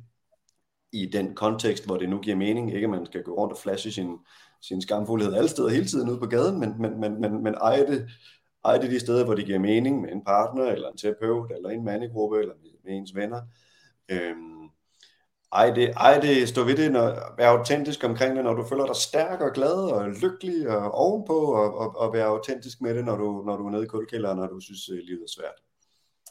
[0.92, 2.74] I den kontekst, hvor det nu giver mening.
[2.74, 4.18] Ikke at man skal gå rundt og flashe sin,
[4.62, 7.76] sin skamfuldhed alle steder hele tiden ude på gaden, men, men, men, men, men ej
[7.76, 8.10] det,
[8.64, 11.68] ej det de steder, hvor det giver mening med en partner, eller en terapeut, eller
[11.68, 13.40] en mandegruppe, eller med, med ens venner.
[14.08, 14.63] Øhm,
[15.54, 18.86] ej, det, ej, det stå ved det, når, være autentisk omkring det, når du føler
[18.86, 23.04] dig stærk og glad og lykkelig og ovenpå, og, og, og være autentisk med det,
[23.04, 25.58] når du, når du er nede i kuldkælderen, når du synes, at livet er svært.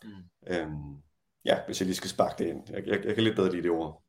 [0.04, 0.54] Mm.
[0.54, 1.02] Øhm,
[1.46, 2.62] ja, hvis jeg lige skal sparke det ind.
[2.70, 4.04] Jeg, jeg, jeg kan lidt bedre lide det ord.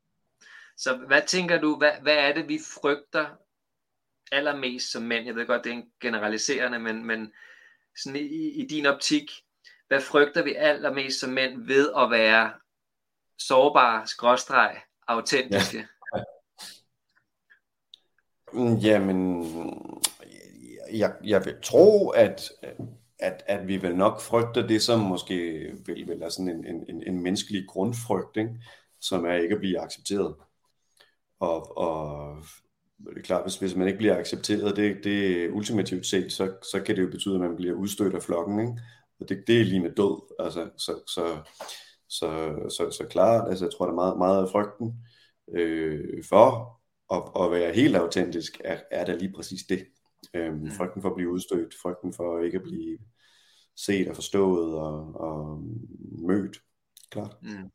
[0.77, 3.25] Så hvad tænker du, hvad, hvad er det, vi frygter
[4.31, 5.25] allermest som mænd?
[5.25, 7.31] Jeg ved godt, det er en generaliserende, men, men
[8.03, 9.31] sådan i, i din optik,
[9.87, 12.53] hvad frygter vi allermest som mænd ved at være
[13.39, 15.77] sårbare, skråstreg, autentiske?
[15.77, 16.23] Ja.
[18.53, 19.45] Mm, jamen,
[20.93, 22.51] jeg, jeg vil tro, at,
[23.19, 25.35] at, at vi vil nok frygter det, som måske
[25.85, 28.59] vil, vil være sådan en, en, en menneskelig grundfrygt, ikke?
[29.01, 30.35] som er ikke at blive accepteret.
[31.39, 32.37] Og, og
[32.99, 36.81] det er klart, hvis, hvis man ikke bliver accepteret, det, det ultimativt set, så, så
[36.81, 38.73] kan det jo betyde, at man bliver udstødt af flokken, ikke?
[39.19, 41.37] Og det, det er lige med død, altså, så, så,
[42.19, 45.05] så, så, så klart, altså jeg tror, der er meget, meget af frygten
[45.53, 46.75] øh, for
[47.13, 49.87] at, at være helt autentisk, er, er der lige præcis det.
[50.33, 50.71] Øhm, mm.
[50.71, 52.97] Frygten for at blive udstødt, frygten for ikke at blive
[53.75, 55.63] set og forstået og, og
[56.27, 56.61] mødt,
[57.09, 57.35] klart.
[57.41, 57.71] Mm.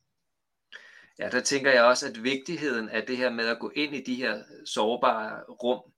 [1.19, 4.03] Ja, der tænker jeg også, at vigtigheden af det her med at gå ind i
[4.03, 5.93] de her sårbare rum,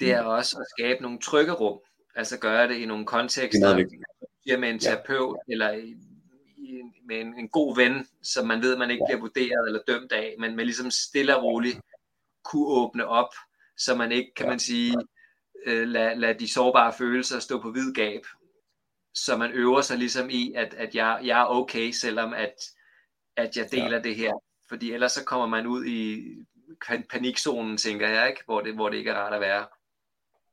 [0.00, 0.28] det er mm.
[0.28, 1.78] også at skabe nogle trygge rum.
[2.14, 3.76] Altså gøre det i nogle kontekster,
[4.58, 5.52] med en terapeut, ja.
[5.52, 5.96] eller i,
[6.66, 10.12] i, med en, en god ven, som man ved, man ikke bliver vurderet eller dømt
[10.12, 11.80] af, men med ligesom stille og roligt
[12.44, 13.34] kunne åbne op,
[13.76, 14.96] så man ikke, kan man sige,
[15.66, 18.20] øh, lad, lad de sårbare følelser stå på hvid gab,
[19.14, 22.54] så man øver sig ligesom i, at, at jeg, jeg er okay, selvom at
[23.36, 24.02] at jeg deler ja.
[24.02, 24.32] det her.
[24.68, 26.24] Fordi ellers så kommer man ud i
[27.10, 28.42] panikzonen, tænker jeg, ikke?
[28.44, 29.66] Hvor, det, hvor det ikke er rart at være.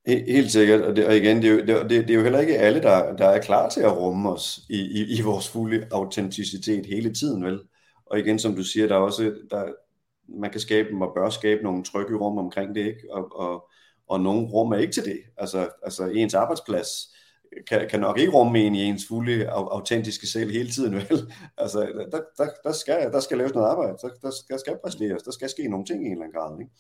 [0.08, 2.58] Helt sikkert, og, det, og igen, det er, jo, det, det er jo heller ikke
[2.58, 6.86] alle, der, der er klar til at rumme os i, i, i vores fulde autenticitet
[6.86, 7.60] hele tiden, vel?
[8.06, 9.74] Og igen, som du siger, der er også, der,
[10.40, 13.08] man kan skabe og bør skabe nogle trygge rum omkring det, ikke?
[13.12, 13.70] Og, og,
[14.08, 15.20] og nogle rum er ikke til det.
[15.38, 16.88] Altså, altså ens arbejdsplads,
[17.68, 21.34] kan, kan nok ikke rumme en i ens fulde autentiske selv hele tiden, vel?
[21.58, 21.80] Altså,
[22.12, 25.24] der, der, der, skal, der skal laves noget arbejde, der, der, skal, der skal præsteres,
[25.24, 26.72] der skal ske nogle ting i en eller anden grad, ikke?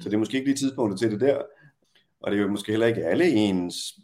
[0.00, 1.42] Så det er måske ikke lige tidspunktet til det der,
[2.20, 3.98] og det er jo måske heller ikke alle ens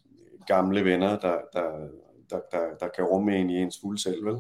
[0.46, 1.88] gamle venner, der, der,
[2.30, 4.36] der, der, der kan rumme en i ens fulde selv, vel?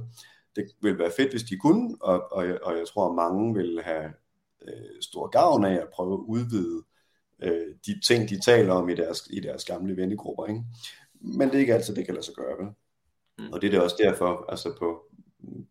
[0.56, 3.80] Det vil være fedt, hvis de kunne, og, og, og jeg tror, at mange vil
[3.84, 4.12] have
[4.62, 6.82] øh, stor gavn af at prøve at udvide
[7.42, 10.62] øh, de ting, de taler om i deres, i deres gamle vennegrupper, ikke?
[11.20, 12.58] men det er ikke altid, det kan lade sig gøre.
[12.58, 12.68] Vel?
[13.38, 13.52] Mm.
[13.52, 15.02] Og det er det også derfor, altså på,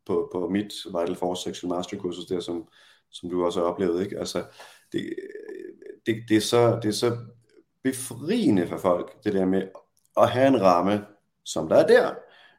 [0.06, 2.68] på, på mit Vital Force Sexual Master kursus der, som,
[3.10, 4.20] som du også har oplevet, ikke?
[4.20, 4.46] Altså,
[4.92, 5.14] det,
[6.06, 7.18] det, det, er så, det er så
[7.84, 9.68] befriende for folk, det der med
[10.18, 11.06] at have en ramme,
[11.46, 12.16] som der er der,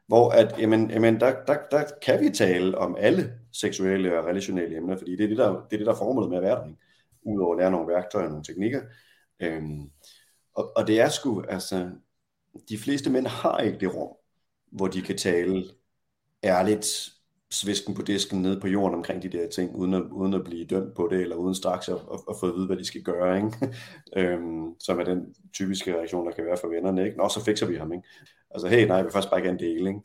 [0.07, 4.77] hvor at, jamen, jamen der, der, der kan vi tale om alle seksuelle og relationelle
[4.77, 6.55] emner, fordi det er det, der, det er det, der er formålet med at være
[6.55, 6.79] der, ikke?
[7.25, 8.81] udover at lære nogle værktøjer og nogle teknikker.
[9.39, 9.91] Øhm,
[10.55, 11.89] og, og det er sgu, altså,
[12.69, 14.15] de fleste mænd har ikke det rum,
[14.71, 15.63] hvor de kan tale
[16.43, 17.12] ærligt,
[17.53, 20.65] svisken på disken nede på jorden omkring de der ting, uden at, uden at blive
[20.65, 23.01] dømt på det, eller uden straks at, at, at få at vide, hvad de skal
[23.03, 23.75] gøre, ikke?
[24.17, 27.05] øhm, som er den typiske reaktion, der kan være for vennerne.
[27.05, 27.17] Ikke?
[27.17, 27.93] Nå, så fikser vi ham.
[27.93, 28.07] Ikke?
[28.51, 29.89] Altså, hey, nej, jeg vil faktisk bare gerne dele.
[29.89, 30.01] Ikke?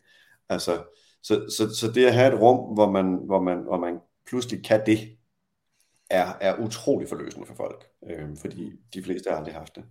[0.49, 0.85] Altså,
[1.23, 4.65] så, så, så det at have et rum, hvor man, hvor man, hvor man pludselig
[4.65, 4.99] kan det,
[6.11, 9.85] er, er utrolig forløsende for folk, øhm, fordi de fleste har aldrig haft det.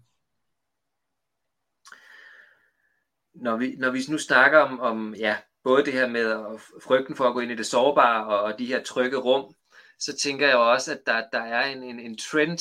[3.41, 5.35] når vi, når vi nu snakker om, om ja,
[5.67, 8.65] både det her med frygten for at gå ind i det sårbare og, og de
[8.65, 9.55] her trygge rum,
[9.99, 12.59] så tænker jeg også, at der, der er en, en, en trend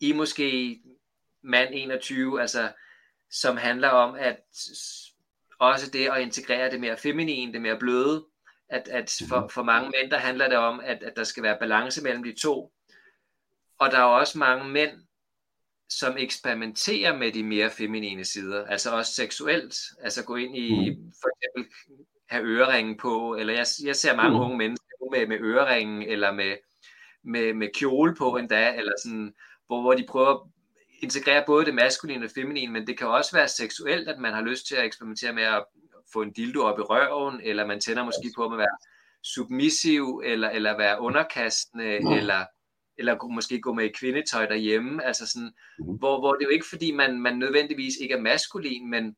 [0.00, 0.80] i måske
[1.42, 2.72] mand 21, altså,
[3.30, 4.40] som handler om, at
[5.58, 8.24] også det at integrere det mere feminine, det mere bløde,
[8.68, 9.50] at, at for, mhm.
[9.50, 12.34] for mange mænd, der handler det om, at, at der skal være balance mellem de
[12.42, 12.72] to.
[13.78, 14.92] Og der er også mange mænd,
[15.98, 21.12] som eksperimenterer med de mere feminine sider, altså også seksuelt, altså gå ind i, mm.
[21.22, 21.74] for eksempel
[22.28, 24.44] have øreringen på, eller jeg, jeg ser mange mm.
[24.44, 26.56] unge mennesker med, med øreringen, eller med,
[27.24, 29.34] med, med kjole på endda, eller sådan,
[29.66, 30.40] hvor, hvor de prøver at
[31.02, 34.42] integrere både det maskuline og feminine, men det kan også være seksuelt, at man har
[34.42, 35.64] lyst til at eksperimentere med at
[36.12, 38.76] få en dildo op i røven, eller man tænder måske på at være
[39.22, 42.12] submissiv, eller, eller være underkastende, mm.
[42.12, 42.44] eller
[42.98, 45.84] eller måske gå med kvindetøj derhjemme, altså sådan, mm.
[45.84, 49.16] hvor, hvor det er jo ikke fordi, man, man nødvendigvis ikke er maskulin, men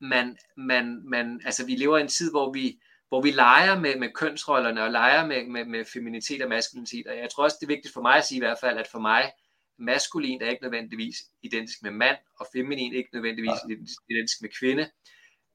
[0.00, 3.96] man, man, man, altså vi lever i en tid, hvor vi, hvor vi leger med,
[3.96, 7.66] med kønsrollerne, og leger med, med, med feminitet og maskulinitet, og jeg tror også, det
[7.66, 9.32] er vigtigt for mig at sige i hvert fald, at for mig,
[9.78, 13.74] maskulin er ikke nødvendigvis identisk med mand, og feminin ikke nødvendigvis ja.
[14.14, 14.90] identisk med kvinde,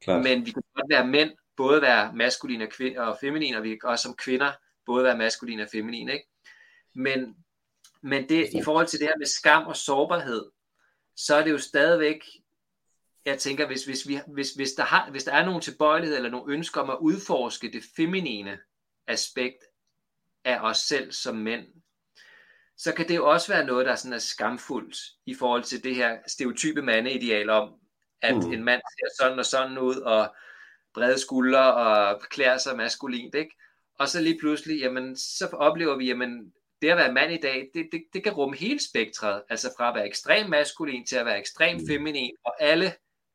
[0.03, 0.17] Klar.
[0.17, 3.69] men vi kan godt være mænd, både være maskulin og, kvinde, og feminin, og vi
[3.69, 4.51] kan også som kvinder
[4.85, 6.25] både være maskulin og feminin, ikke?
[6.95, 7.35] Men
[8.03, 10.45] men det, i forhold til det her med skam og sårbarhed,
[11.15, 12.25] så er det jo stadigvæk,
[13.25, 16.29] jeg tænker, hvis, hvis, vi, hvis, hvis, der, har, hvis der er nogen tilbøjelighed eller
[16.29, 18.59] nogle ønsker om at udforske det feminine
[19.07, 19.63] aspekt
[20.43, 21.67] af os selv som mænd,
[22.77, 25.95] så kan det jo også være noget, der sådan er skamfuldt i forhold til det
[25.95, 27.73] her stereotype mandeideal om,
[28.21, 28.53] at mm.
[28.53, 30.35] en mand ser sådan og sådan ud, og
[30.93, 33.55] brede skuldre og klæder sig maskulint, ikke?
[33.99, 37.69] Og så lige pludselig, jamen, så oplever vi, jamen, det at være mand i dag,
[37.73, 41.25] det, det, det kan rumme hele spektret, altså fra at være ekstrem maskulin til at
[41.25, 41.87] være ekstrem mm.
[41.87, 42.93] feminin, og alle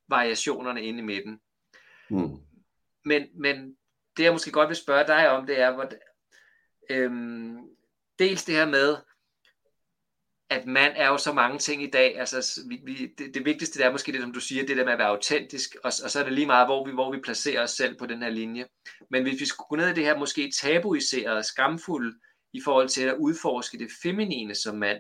[0.09, 1.41] variationerne inde i midten.
[2.11, 2.37] Mm.
[3.05, 3.77] Men, men
[4.17, 5.91] det jeg måske godt vil spørge dig om, det er, hvor,
[6.91, 7.59] øhm,
[8.19, 8.97] dels det her med,
[10.51, 12.19] at mand er jo så mange ting i dag.
[12.19, 14.85] Altså, vi, vi, det, det vigtigste det er måske det, som du siger, det der
[14.85, 17.21] med at være autentisk, og, og så er det lige meget, hvor vi, hvor vi
[17.21, 18.67] placerer os selv på den her linje.
[19.11, 22.19] Men hvis vi skulle gå ned i det her måske tabuiserede, skamfulde,
[22.57, 24.99] i forhold til at udforske det feminine som mand,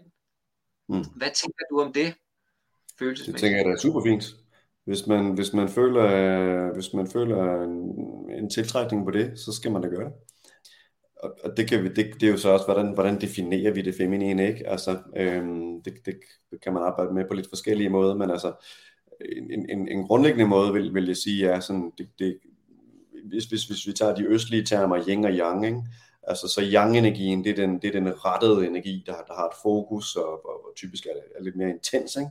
[0.88, 1.04] mm.
[1.16, 2.14] hvad tænker du om det?
[3.00, 4.24] Det tænker jeg, det er super fint.
[4.84, 7.72] Hvis man, hvis man føler, hvis man føler en,
[8.38, 10.12] en tiltrækning på det, så skal man da gøre det
[11.22, 13.94] og det, kan vi, det, det er jo så også, hvordan, hvordan definerer vi det
[13.94, 14.68] feminine, ikke?
[14.68, 16.20] Altså, øhm, det, det
[16.62, 18.52] kan man arbejde med på lidt forskellige måder, men altså,
[19.50, 22.38] en, en, en grundlæggende måde vil, vil jeg sige er sådan, det, det,
[23.24, 25.82] hvis, hvis, hvis vi tager de østlige termer, yin og yang, ikke?
[26.26, 29.56] Altså, så yang-energien, det er den, det er den rettede energi, der, der har et
[29.62, 32.30] fokus, og, og, og typisk er, er lidt mere intens, ikke?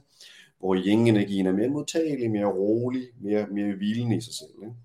[0.59, 4.75] Hvor yin-energien er mere modtagelig, mere rolig, mere, mere hvilende i sig selv, ikke?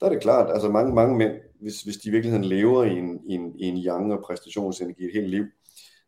[0.00, 1.32] Der er det klart, altså mange, mange mænd
[1.64, 5.04] hvis, hvis de i virkeligheden lever i en, i en, i en yang og præstationsenergi
[5.04, 5.44] et helt liv,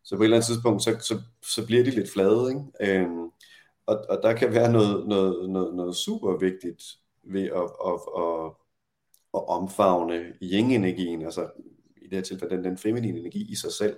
[0.03, 3.01] så på et eller andet tidspunkt, så, så, så bliver de lidt flade, ikke?
[3.01, 3.29] Øhm,
[3.85, 6.83] og, og der kan være noget, noget, noget, noget super vigtigt
[7.23, 8.51] ved at, at, at,
[9.33, 11.47] at omfavne yin-energien, altså
[12.07, 13.97] i det her tilfælde den, den feminine energi i sig selv,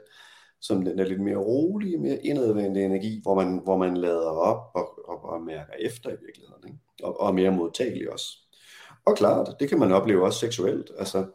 [0.62, 4.72] som den er lidt mere rolig, mere indadvendte energi, hvor man, hvor man lader op
[4.76, 6.80] og, og, og mærker efter i virkeligheden, ikke?
[7.04, 8.26] Og, og mere modtagelig også.
[9.06, 10.92] Og klart, det kan man opleve også seksuelt.
[10.98, 11.26] Altså,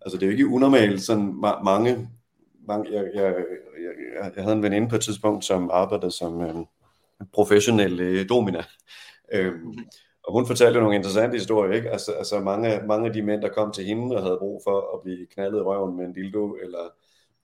[0.00, 2.08] altså det er jo ikke unormalt, sådan ma- mange,
[2.68, 6.54] mange jeg, jeg, jeg, jeg havde en veninde på et tidspunkt, som arbejdede som øh,
[7.32, 8.64] professionel øh, domina.
[9.32, 9.52] Øh,
[10.24, 11.90] og hun fortalte nogle interessante historier, ikke?
[11.90, 14.94] Altså, altså mange, mange af de mænd, der kom til hende og havde brug for
[14.94, 16.90] at blive knaldet i røven med en dildo, eller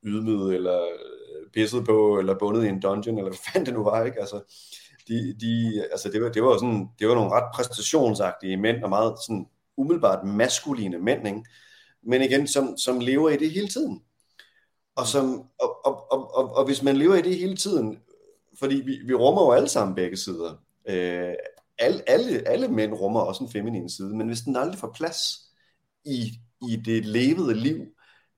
[0.02, 3.84] ydmyget, eller øh, pisset på, eller bundet i en dungeon, eller hvad fanden det nu
[3.84, 4.20] var, ikke?
[4.20, 4.40] Altså,
[5.08, 8.88] de, de, altså det, var, det var sådan, det var nogle ret præstationsagtige mænd, og
[8.90, 11.44] meget sådan umiddelbart maskuline mænd, ikke?
[12.02, 14.02] men igen, som, som lever i det hele tiden.
[14.96, 17.98] Og, som, og, og, og, og, og hvis man lever i det hele tiden,
[18.58, 20.52] fordi vi, vi rummer jo alle sammen begge sider.
[20.88, 21.34] Øh,
[21.80, 25.18] alle, alle, alle mænd rummer også en feminin side, men hvis den aldrig får plads
[26.04, 27.86] i, i det levede liv,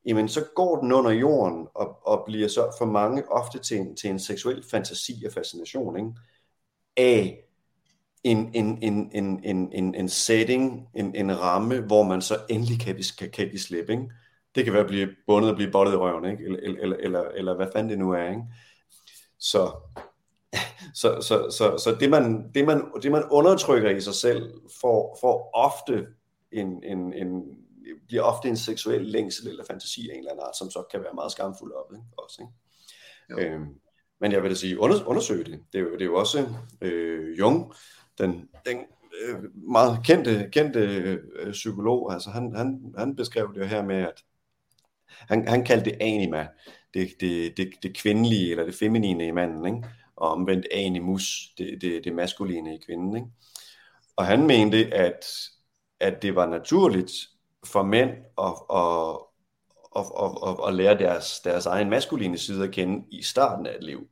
[0.06, 3.96] jamen så går den under jorden og, og bliver så for mange ofte til en,
[3.96, 6.10] til en seksuel fantasi og fascination ikke?
[6.96, 7.44] af
[8.24, 12.80] en, en, en, en, en, en, en setting, en, en ramme, hvor man så endelig
[12.80, 13.90] kan, kan, kan give slip.
[13.90, 14.10] Ikke?
[14.54, 16.44] Det kan være at blive bundet og blive bottet i røven, ikke?
[16.44, 18.28] Eller, eller, eller, eller hvad fanden det nu er.
[18.28, 18.42] Ikke?
[19.38, 19.70] Så,
[20.94, 25.18] så, så, så, så det, man, det, man, det, man undertrykker i sig selv, får,
[25.20, 26.06] får ofte
[26.52, 27.42] en, en, en,
[28.06, 31.00] bliver ofte en seksuel længsel eller fantasi af en eller anden art, som så kan
[31.00, 31.92] være meget skamfuld op.
[31.92, 32.04] Ikke?
[32.18, 32.52] Også, ikke?
[33.52, 33.66] Øhm,
[34.20, 35.60] men jeg vil da sige, under, undersøge det.
[35.72, 36.48] Det er jo, det er jo også
[36.80, 37.72] øh, Jung,
[38.18, 38.78] den, den
[39.22, 44.24] øh, meget kendte, kendte øh, psykolog, altså han, han, han beskrev det her med, at
[45.28, 46.48] han, han kaldte det anima,
[46.94, 49.88] det, det, det, det kvindelige eller det feminine i manden, ikke?
[50.16, 53.16] Og omvendt animus, det, det, det maskuline i kvinden.
[53.16, 53.28] Ikke?
[54.16, 55.26] Og han mente, at,
[56.00, 57.12] at det var naturligt
[57.66, 59.16] for mænd at, at,
[59.96, 63.76] at, at, at, at lære deres, deres egen maskuline side at kende i starten af
[63.76, 64.08] et liv.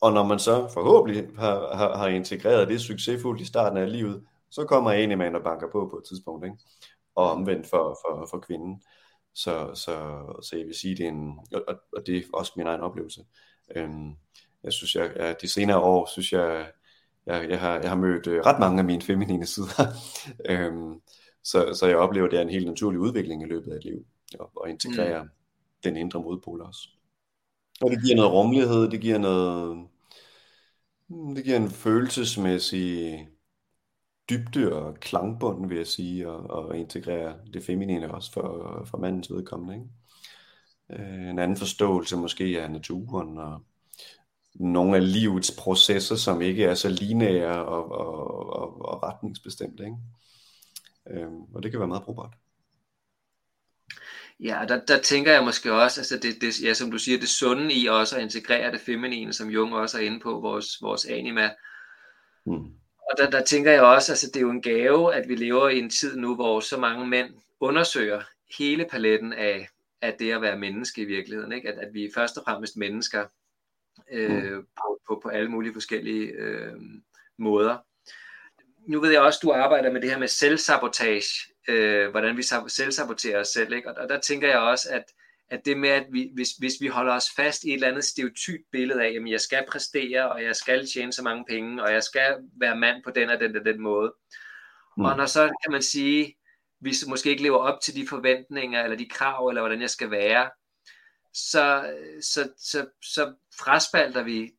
[0.00, 4.24] Og når man så forhåbentlig har, har, har integreret det succesfuldt i starten af livet,
[4.50, 6.56] så kommer en mand og banker på på et tidspunkt, ikke?
[7.14, 8.82] og omvendt for, for, for kvinden.
[9.34, 12.66] Så, så, så jeg vil sige, det er en, og, og det er også min
[12.66, 13.24] egen oplevelse.
[13.76, 14.12] Øhm,
[14.66, 16.66] jeg synes, jeg, jeg, de senere år, synes jeg,
[17.26, 19.82] jeg, jeg, har, jeg har mødt øh, ret mange af mine feminine sider.
[20.50, 21.00] øhm,
[21.42, 23.84] så, så jeg oplever, at det er en helt naturlig udvikling i løbet af et
[23.84, 24.06] liv,
[24.38, 25.30] og, og integrere mm.
[25.84, 26.88] den indre modpol også.
[27.80, 29.86] Og det giver noget rummelighed, det giver noget,
[31.06, 33.28] hmm, det giver en følelsesmæssig
[34.30, 39.30] dybde og klangbund, vil jeg sige, og, og integrere det feminine også for, for mandens
[39.30, 39.74] vedkommende.
[39.74, 41.02] Ikke?
[41.02, 43.62] Øh, en anden forståelse måske af naturen og
[44.60, 49.84] nogle af livets processer, som ikke er så lineære og, og, og, og retningsbestemte.
[49.84, 49.96] Ikke?
[51.10, 52.32] Øh, og det kan være meget brugbart.
[54.40, 57.28] Ja, der, der tænker jeg måske også, altså det, det, ja, som du siger, det
[57.28, 61.04] sunde i også at integrere det feminine, som Jung også er inde på, vores, vores
[61.04, 61.50] anima.
[62.46, 62.64] Mm.
[63.10, 65.68] Og der, der tænker jeg også, altså det er jo en gave, at vi lever
[65.68, 68.22] i en tid nu, hvor så mange mænd undersøger
[68.58, 69.68] hele paletten af,
[70.02, 71.52] af det at være menneske i virkeligheden.
[71.52, 71.68] Ikke?
[71.68, 73.24] At, at vi er først og fremmest mennesker
[74.10, 74.66] øh, mm.
[74.76, 76.72] på, på, på alle mulige forskellige øh,
[77.38, 77.78] måder.
[78.88, 82.42] Nu ved jeg også, at du arbejder med det her med selvsabotage, øh, hvordan vi
[82.68, 83.72] selvsaboterer os selv.
[83.72, 83.90] Ikke?
[83.90, 85.04] Og, og der tænker jeg også, at,
[85.50, 88.04] at det med, at vi, hvis, hvis vi holder os fast i et eller andet
[88.04, 91.92] stereotyp billede af, at jeg skal præstere, og jeg skal tjene så mange penge, og
[91.92, 94.14] jeg skal være mand på den og den og den måde.
[94.96, 95.04] Mm.
[95.04, 96.36] Og når så kan man sige,
[96.80, 100.10] vi måske ikke lever op til de forventninger, eller de krav, eller hvordan jeg skal
[100.10, 100.50] være,
[101.34, 103.34] så, så, så, så
[103.64, 104.52] fraspalter vi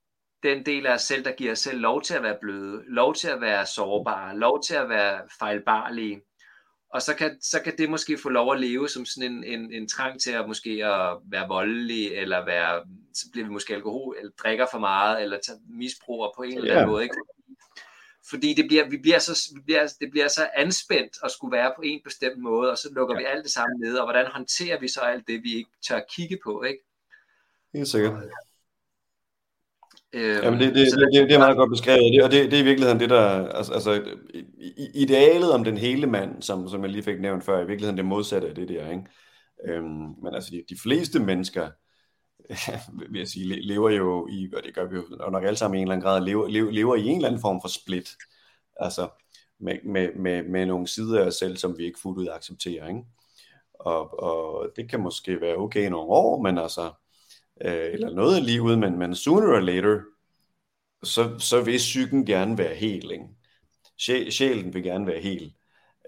[0.44, 3.16] den del af os selv, der giver os selv lov til at være bløde, lov
[3.16, 6.22] til at være sårbare, lov til at være fejlbarlige.
[6.94, 9.72] Og så kan, så kan det måske få lov at leve som sådan en, en,
[9.72, 12.84] en trang til at måske at være voldelig, eller være,
[13.14, 15.40] så bliver vi måske alkohol, eller drikker for meget, eller
[15.70, 17.04] misbruger på en eller anden måde.
[17.04, 17.16] Ikke?
[18.30, 21.74] Fordi det bliver, vi bliver så, vi bliver, det bliver så anspændt at skulle være
[21.76, 23.20] på en bestemt måde, og så lukker ja.
[23.20, 26.02] vi alt det samme ned, og hvordan håndterer vi så alt det, vi ikke tør
[26.16, 26.84] kigge på, ikke?
[27.74, 28.14] Helt sikkert.
[30.18, 32.58] Øhm, Jamen det, det, det, det, det er meget godt beskrevet, det, og det, det
[32.58, 34.04] er i virkeligheden det, der, altså, altså
[34.94, 37.98] idealet om den hele mand, som, som jeg lige fik nævnt før, er i virkeligheden
[37.98, 39.04] det modsatte af det der, ikke?
[39.66, 41.70] Øhm, men altså de, de fleste mennesker,
[43.12, 45.78] vil jeg sige, lever jo i, og det gør vi jo og nok alle sammen
[45.78, 48.10] i en eller anden grad, lever, lever, lever i en eller anden form for split,
[48.80, 49.08] altså
[49.60, 52.88] med, med, med, med nogle sider af os selv, som vi ikke fuldt ud accepterer,
[52.88, 53.02] ikke?
[53.74, 56.92] Og, og det kan måske være okay i nogle år, men altså,
[57.62, 60.02] øh, eller noget af livet, men, men sooner or later,
[61.04, 64.32] så, så vil psyken gerne være hel, ikke?
[64.32, 65.54] Sjælen vil gerne være hel.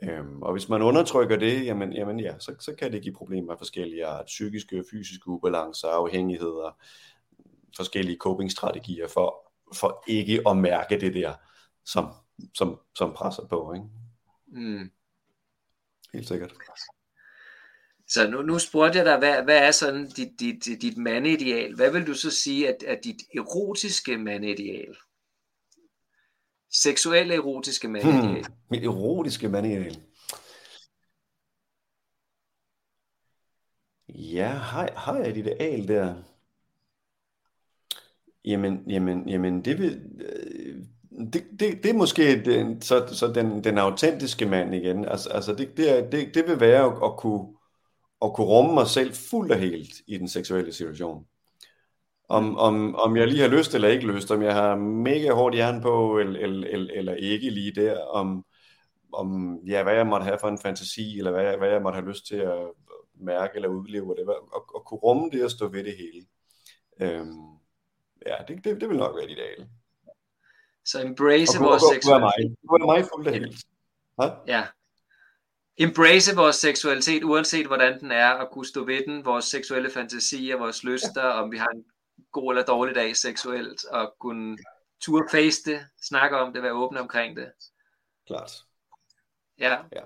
[0.03, 3.51] Øhm, og hvis man undertrykker det, jamen, jamen ja, så, så kan det give problemer
[3.51, 6.77] af forskellige art, psykiske og fysiske ubalancer, afhængigheder,
[7.77, 11.33] forskellige copingstrategier for, for ikke at mærke det der,
[11.85, 12.13] som,
[12.53, 13.73] som, som presser på.
[13.73, 13.85] Ikke?
[14.47, 14.91] Mm.
[16.13, 16.53] Helt sikkert.
[18.09, 21.75] Så nu, nu spurgte jeg dig, hvad, hvad er sådan dit, dit, dit mandeideal?
[21.75, 24.95] Hvad vil du så sige, at, at dit erotiske mandeideal?
[26.71, 28.45] Seksuelle erotiske mandeideal?
[28.45, 29.99] Hmm, mit erotiske mandeideal?
[34.09, 36.15] Ja, har, har jeg et ideal der?
[38.45, 40.01] Jamen, jamen, jamen det vil...
[40.19, 40.83] Øh,
[41.33, 45.05] det, det, det er måske den, så, så den, den autentiske mand igen.
[45.05, 47.58] Altså, altså det, det, er, det, det vil være at, at kunne
[48.21, 51.25] at kunne rumme mig selv fuldt og helt i den seksuelle situation.
[52.29, 55.55] Om, om, om jeg lige har lyst eller ikke lyst, om jeg har mega hårdt
[55.55, 58.45] hjerne på, eller, eller, eller ikke lige der, om,
[59.13, 61.95] om ja, hvad jeg måtte have for en fantasi, eller hvad jeg, hvad jeg måtte
[61.95, 62.67] have lyst til at
[63.19, 66.25] mærke eller udleve, det, og, og kunne rumme det og stå ved det hele.
[67.01, 67.59] Øhm,
[68.27, 69.69] ja, det, det, det vil nok være det ideale.
[70.85, 72.57] Så embrace vores seksualitet.
[72.61, 73.65] Det var mig fuldt og helt.
[74.47, 74.63] Ja,
[75.79, 80.57] embrace vores seksualitet, uanset hvordan den er, og kunne stå ved den, vores seksuelle fantasier,
[80.57, 81.41] vores lyster, ja.
[81.41, 81.85] om vi har en
[82.31, 84.57] god eller dårlig dag seksuelt, og kunne
[85.01, 87.51] turde face det, snakke om det, være åbne omkring det.
[88.27, 88.51] Klart.
[89.59, 89.77] Ja.
[89.93, 90.01] Ja,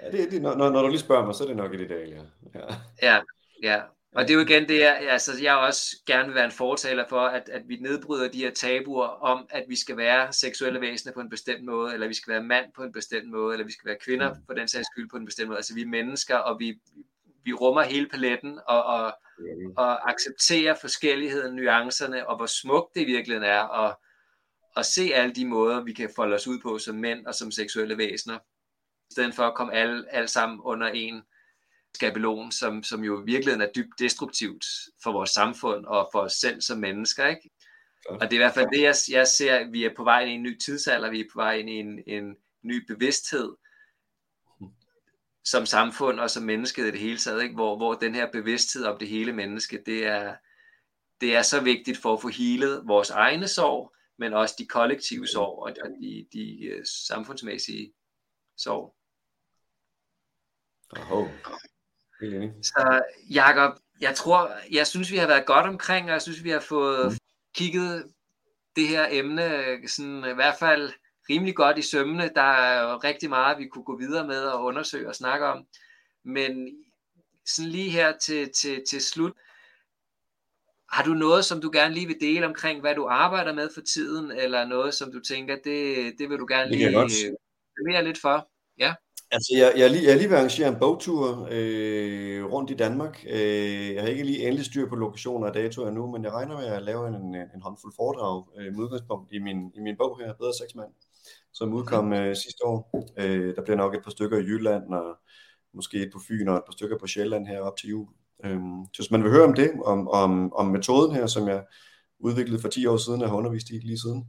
[0.00, 2.08] ja det, det, når, når du lige spørger mig, så er det nok et ideal,
[2.08, 2.22] ja.
[2.54, 3.20] Ja, ja.
[3.62, 3.82] ja.
[4.14, 7.04] Og det er jo igen det, jeg, altså, jeg også gerne vil være en fortaler
[7.08, 11.12] for, at, at vi nedbryder de her tabuer om, at vi skal være seksuelle væsener
[11.12, 13.72] på en bestemt måde, eller vi skal være mand på en bestemt måde, eller vi
[13.72, 15.58] skal være kvinder på den sags skyld på en bestemt måde.
[15.58, 16.80] Altså vi er mennesker, og vi,
[17.44, 19.14] vi rummer hele paletten, og, og,
[19.76, 24.00] og accepterer forskelligheden, nuancerne, og hvor smukt det i virkeligheden er, og,
[24.76, 27.50] og se alle de måder, vi kan folde os ud på som mænd og som
[27.50, 28.38] seksuelle væsener,
[29.10, 31.22] i stedet for at komme alle, alle sammen under en
[31.94, 34.64] skabelon, som, som jo i virkeligheden er dybt destruktivt
[35.02, 37.26] for vores samfund og for os selv som mennesker.
[37.26, 37.50] Ikke?
[38.08, 40.30] Og det er i hvert fald det, jeg, jeg ser, vi er på vej ind
[40.30, 43.54] i en ny tidsalder, vi er på vej ind i en, en ny bevidsthed
[45.44, 47.54] som samfund og som mennesket i det hele taget, ikke?
[47.54, 50.36] Hvor, hvor den her bevidsthed om det hele menneske, det er,
[51.20, 55.26] det er så vigtigt for at få helet vores egne sorg, men også de kollektive
[55.26, 57.92] sorg og de, de uh, samfundsmæssige
[58.56, 58.94] sorg.
[62.62, 66.50] Så Jacob, jeg tror, jeg synes, vi har været godt omkring, og jeg synes, vi
[66.50, 67.18] har fået mm.
[67.54, 68.12] kigget
[68.76, 70.92] det her emne sådan, i hvert fald
[71.30, 72.30] rimelig godt i sømmene.
[72.34, 75.66] Der er jo rigtig meget, vi kunne gå videre med og undersøge og snakke om.
[76.24, 76.76] Men
[77.46, 79.32] sådan lige her til, til, til slut,
[80.92, 83.80] har du noget, som du gerne lige vil dele omkring, hvad du arbejder med for
[83.80, 86.86] tiden, eller noget, som du tænker, det, det vil du gerne lige
[87.86, 88.48] mere lidt for?
[88.78, 88.94] Ja.
[89.34, 92.70] Altså, jeg, jeg, er lige, jeg er lige ved at arrangere en bogtur øh, rundt
[92.70, 93.24] i Danmark.
[93.30, 96.56] Øh, jeg har ikke lige endelig styr på lokationer og datoer endnu, men jeg regner
[96.56, 100.20] med at lave en, en håndfuld foredrag øh, med udgangspunkt i min, i min bog
[100.20, 100.90] her, Bedre Sexmand,
[101.52, 103.08] som udkom øh, sidste år.
[103.18, 105.16] Øh, der bliver nok et par stykker i Jylland, og
[105.74, 108.08] måske et på Fyn og et par stykker på Sjælland her op til jul.
[108.44, 108.60] Øh,
[108.92, 111.64] så hvis man vil høre om det, om, om, om metoden her, som jeg
[112.18, 114.26] udviklede for 10 år siden og har undervist i lige siden,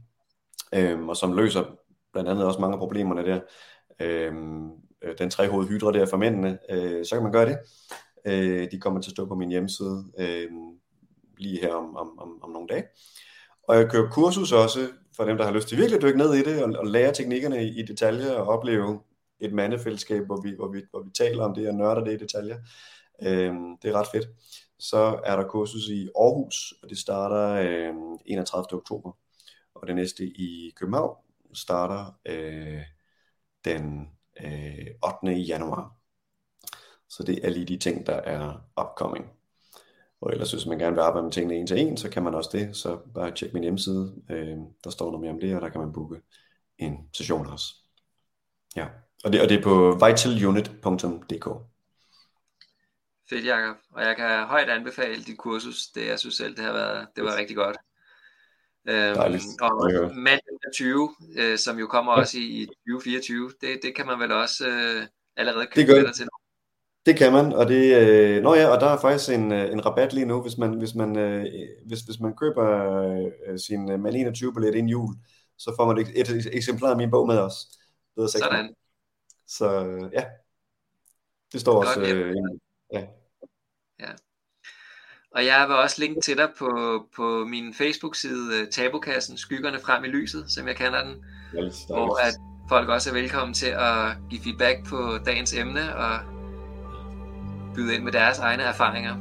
[0.74, 1.64] øh, og som løser
[2.12, 3.40] blandt andet også mange af problemerne der,
[4.00, 4.32] øh,
[5.02, 7.58] øh, den trehovede hydra der for mændene, øh, så kan man gøre det.
[8.26, 10.48] Øh, de kommer til at stå på min hjemmeside øh,
[11.38, 12.84] lige her om, om, om, om nogle dage.
[13.62, 16.34] Og jeg kører kursus også for dem, der har lyst til virkelig at dykke ned
[16.34, 19.00] i det og, og lære teknikkerne i, i detaljer og opleve
[19.40, 22.16] et mandefællesskab, hvor vi, hvor, vi, hvor vi taler om det og nørder det i
[22.16, 22.56] detaljer.
[23.22, 24.28] Øh, det er ret fedt.
[24.78, 27.94] Så er der kursus i Aarhus, og det starter øh,
[28.26, 28.78] 31.
[28.78, 29.12] oktober.
[29.74, 31.16] Og det næste i København
[31.54, 32.82] starter øh,
[33.64, 34.10] den
[34.44, 34.86] øh,
[35.24, 35.40] 8.
[35.40, 35.96] januar.
[37.08, 39.26] Så det er lige de ting, der er upcoming.
[40.20, 42.34] Og ellers hvis man gerne vil arbejde med tingene en til en, så kan man
[42.34, 42.76] også det.
[42.76, 44.14] Så bare tjek min hjemmeside.
[44.30, 46.20] Øh, der står noget mere om det, og der kan man booke
[46.78, 47.66] en session også.
[48.76, 48.86] Ja.
[49.24, 51.48] Og det, og det er på vitalunit.dk.
[53.28, 53.76] Fedt, Jacob.
[53.92, 55.86] Og jeg kan højt anbefale dit kursus.
[55.94, 57.76] Det, jeg synes selv, det har været, det var rigtig godt.
[58.88, 59.18] Øhm,
[59.60, 60.40] og mand
[60.74, 64.68] 20, øh, som jo kommer også i, i 2024, det, det kan man vel også
[64.68, 65.06] øh,
[65.36, 66.28] allerede købe det til.
[67.06, 69.86] Det kan man, og det, øh, nå ja, og der er faktisk en, øh, en
[69.86, 71.44] rabat lige nu, hvis man, hvis man, øh,
[71.86, 72.66] hvis, hvis man køber
[73.48, 75.14] øh, sin øh, Mal 21 billet inden jul,
[75.58, 77.54] så får man et, et, et eksemplar af min bog med os.
[78.16, 78.74] Det Sådan.
[79.46, 79.68] Så
[80.12, 80.24] ja,
[81.52, 82.00] det står Godt, også.
[82.00, 82.34] Øh,
[82.92, 83.06] ja.
[84.00, 84.12] ja.
[85.36, 86.68] Og jeg vil også linke til dig på,
[87.16, 91.14] på min Facebook-side øh, Tabokassen, Skyggerne frem i lyset, som jeg kender den.
[91.64, 92.34] Yes, hvor at
[92.68, 96.18] folk også er velkommen til at give feedback på dagens emne og
[97.74, 99.14] byde ind med deres egne erfaringer.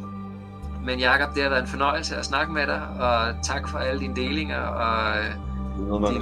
[0.86, 4.02] Men Jakob, det har været en fornøjelse at snakke med dig, og tak for alle
[4.02, 6.22] dine delinger og øh, din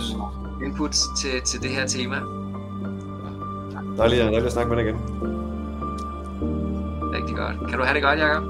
[0.66, 2.16] inputs til, til det her tema.
[3.98, 5.00] Dejligt, dejligt at snakke med dig igen.
[7.14, 7.70] Rigtig godt.
[7.70, 8.44] Kan du have det godt, Jakob?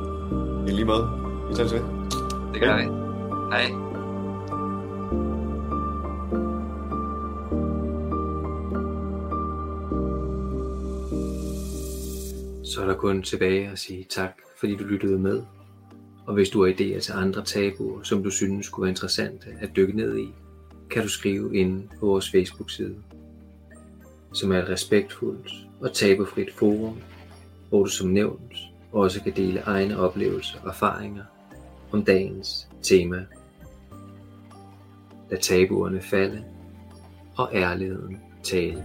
[0.67, 1.22] I lige måde.
[1.53, 2.53] Vi tager ved.
[2.53, 2.83] Det gør vi.
[3.51, 3.65] Hej.
[12.63, 15.41] Så er der kun tilbage at sige tak, fordi du lyttede med.
[16.25, 19.69] Og hvis du har idéer til andre tabuer, som du synes kunne være interessante at
[19.75, 20.33] dykke ned i,
[20.89, 22.95] kan du skrive ind på vores Facebook-side,
[24.33, 25.51] som er et respektfuldt
[25.81, 26.97] og tabufrit forum,
[27.69, 28.53] hvor du som nævnt
[28.91, 31.23] også kan dele egne oplevelser og erfaringer
[31.93, 33.25] om dagens tema.
[35.29, 36.43] Lad tabuerne falde
[37.37, 38.83] og ærligheden tale.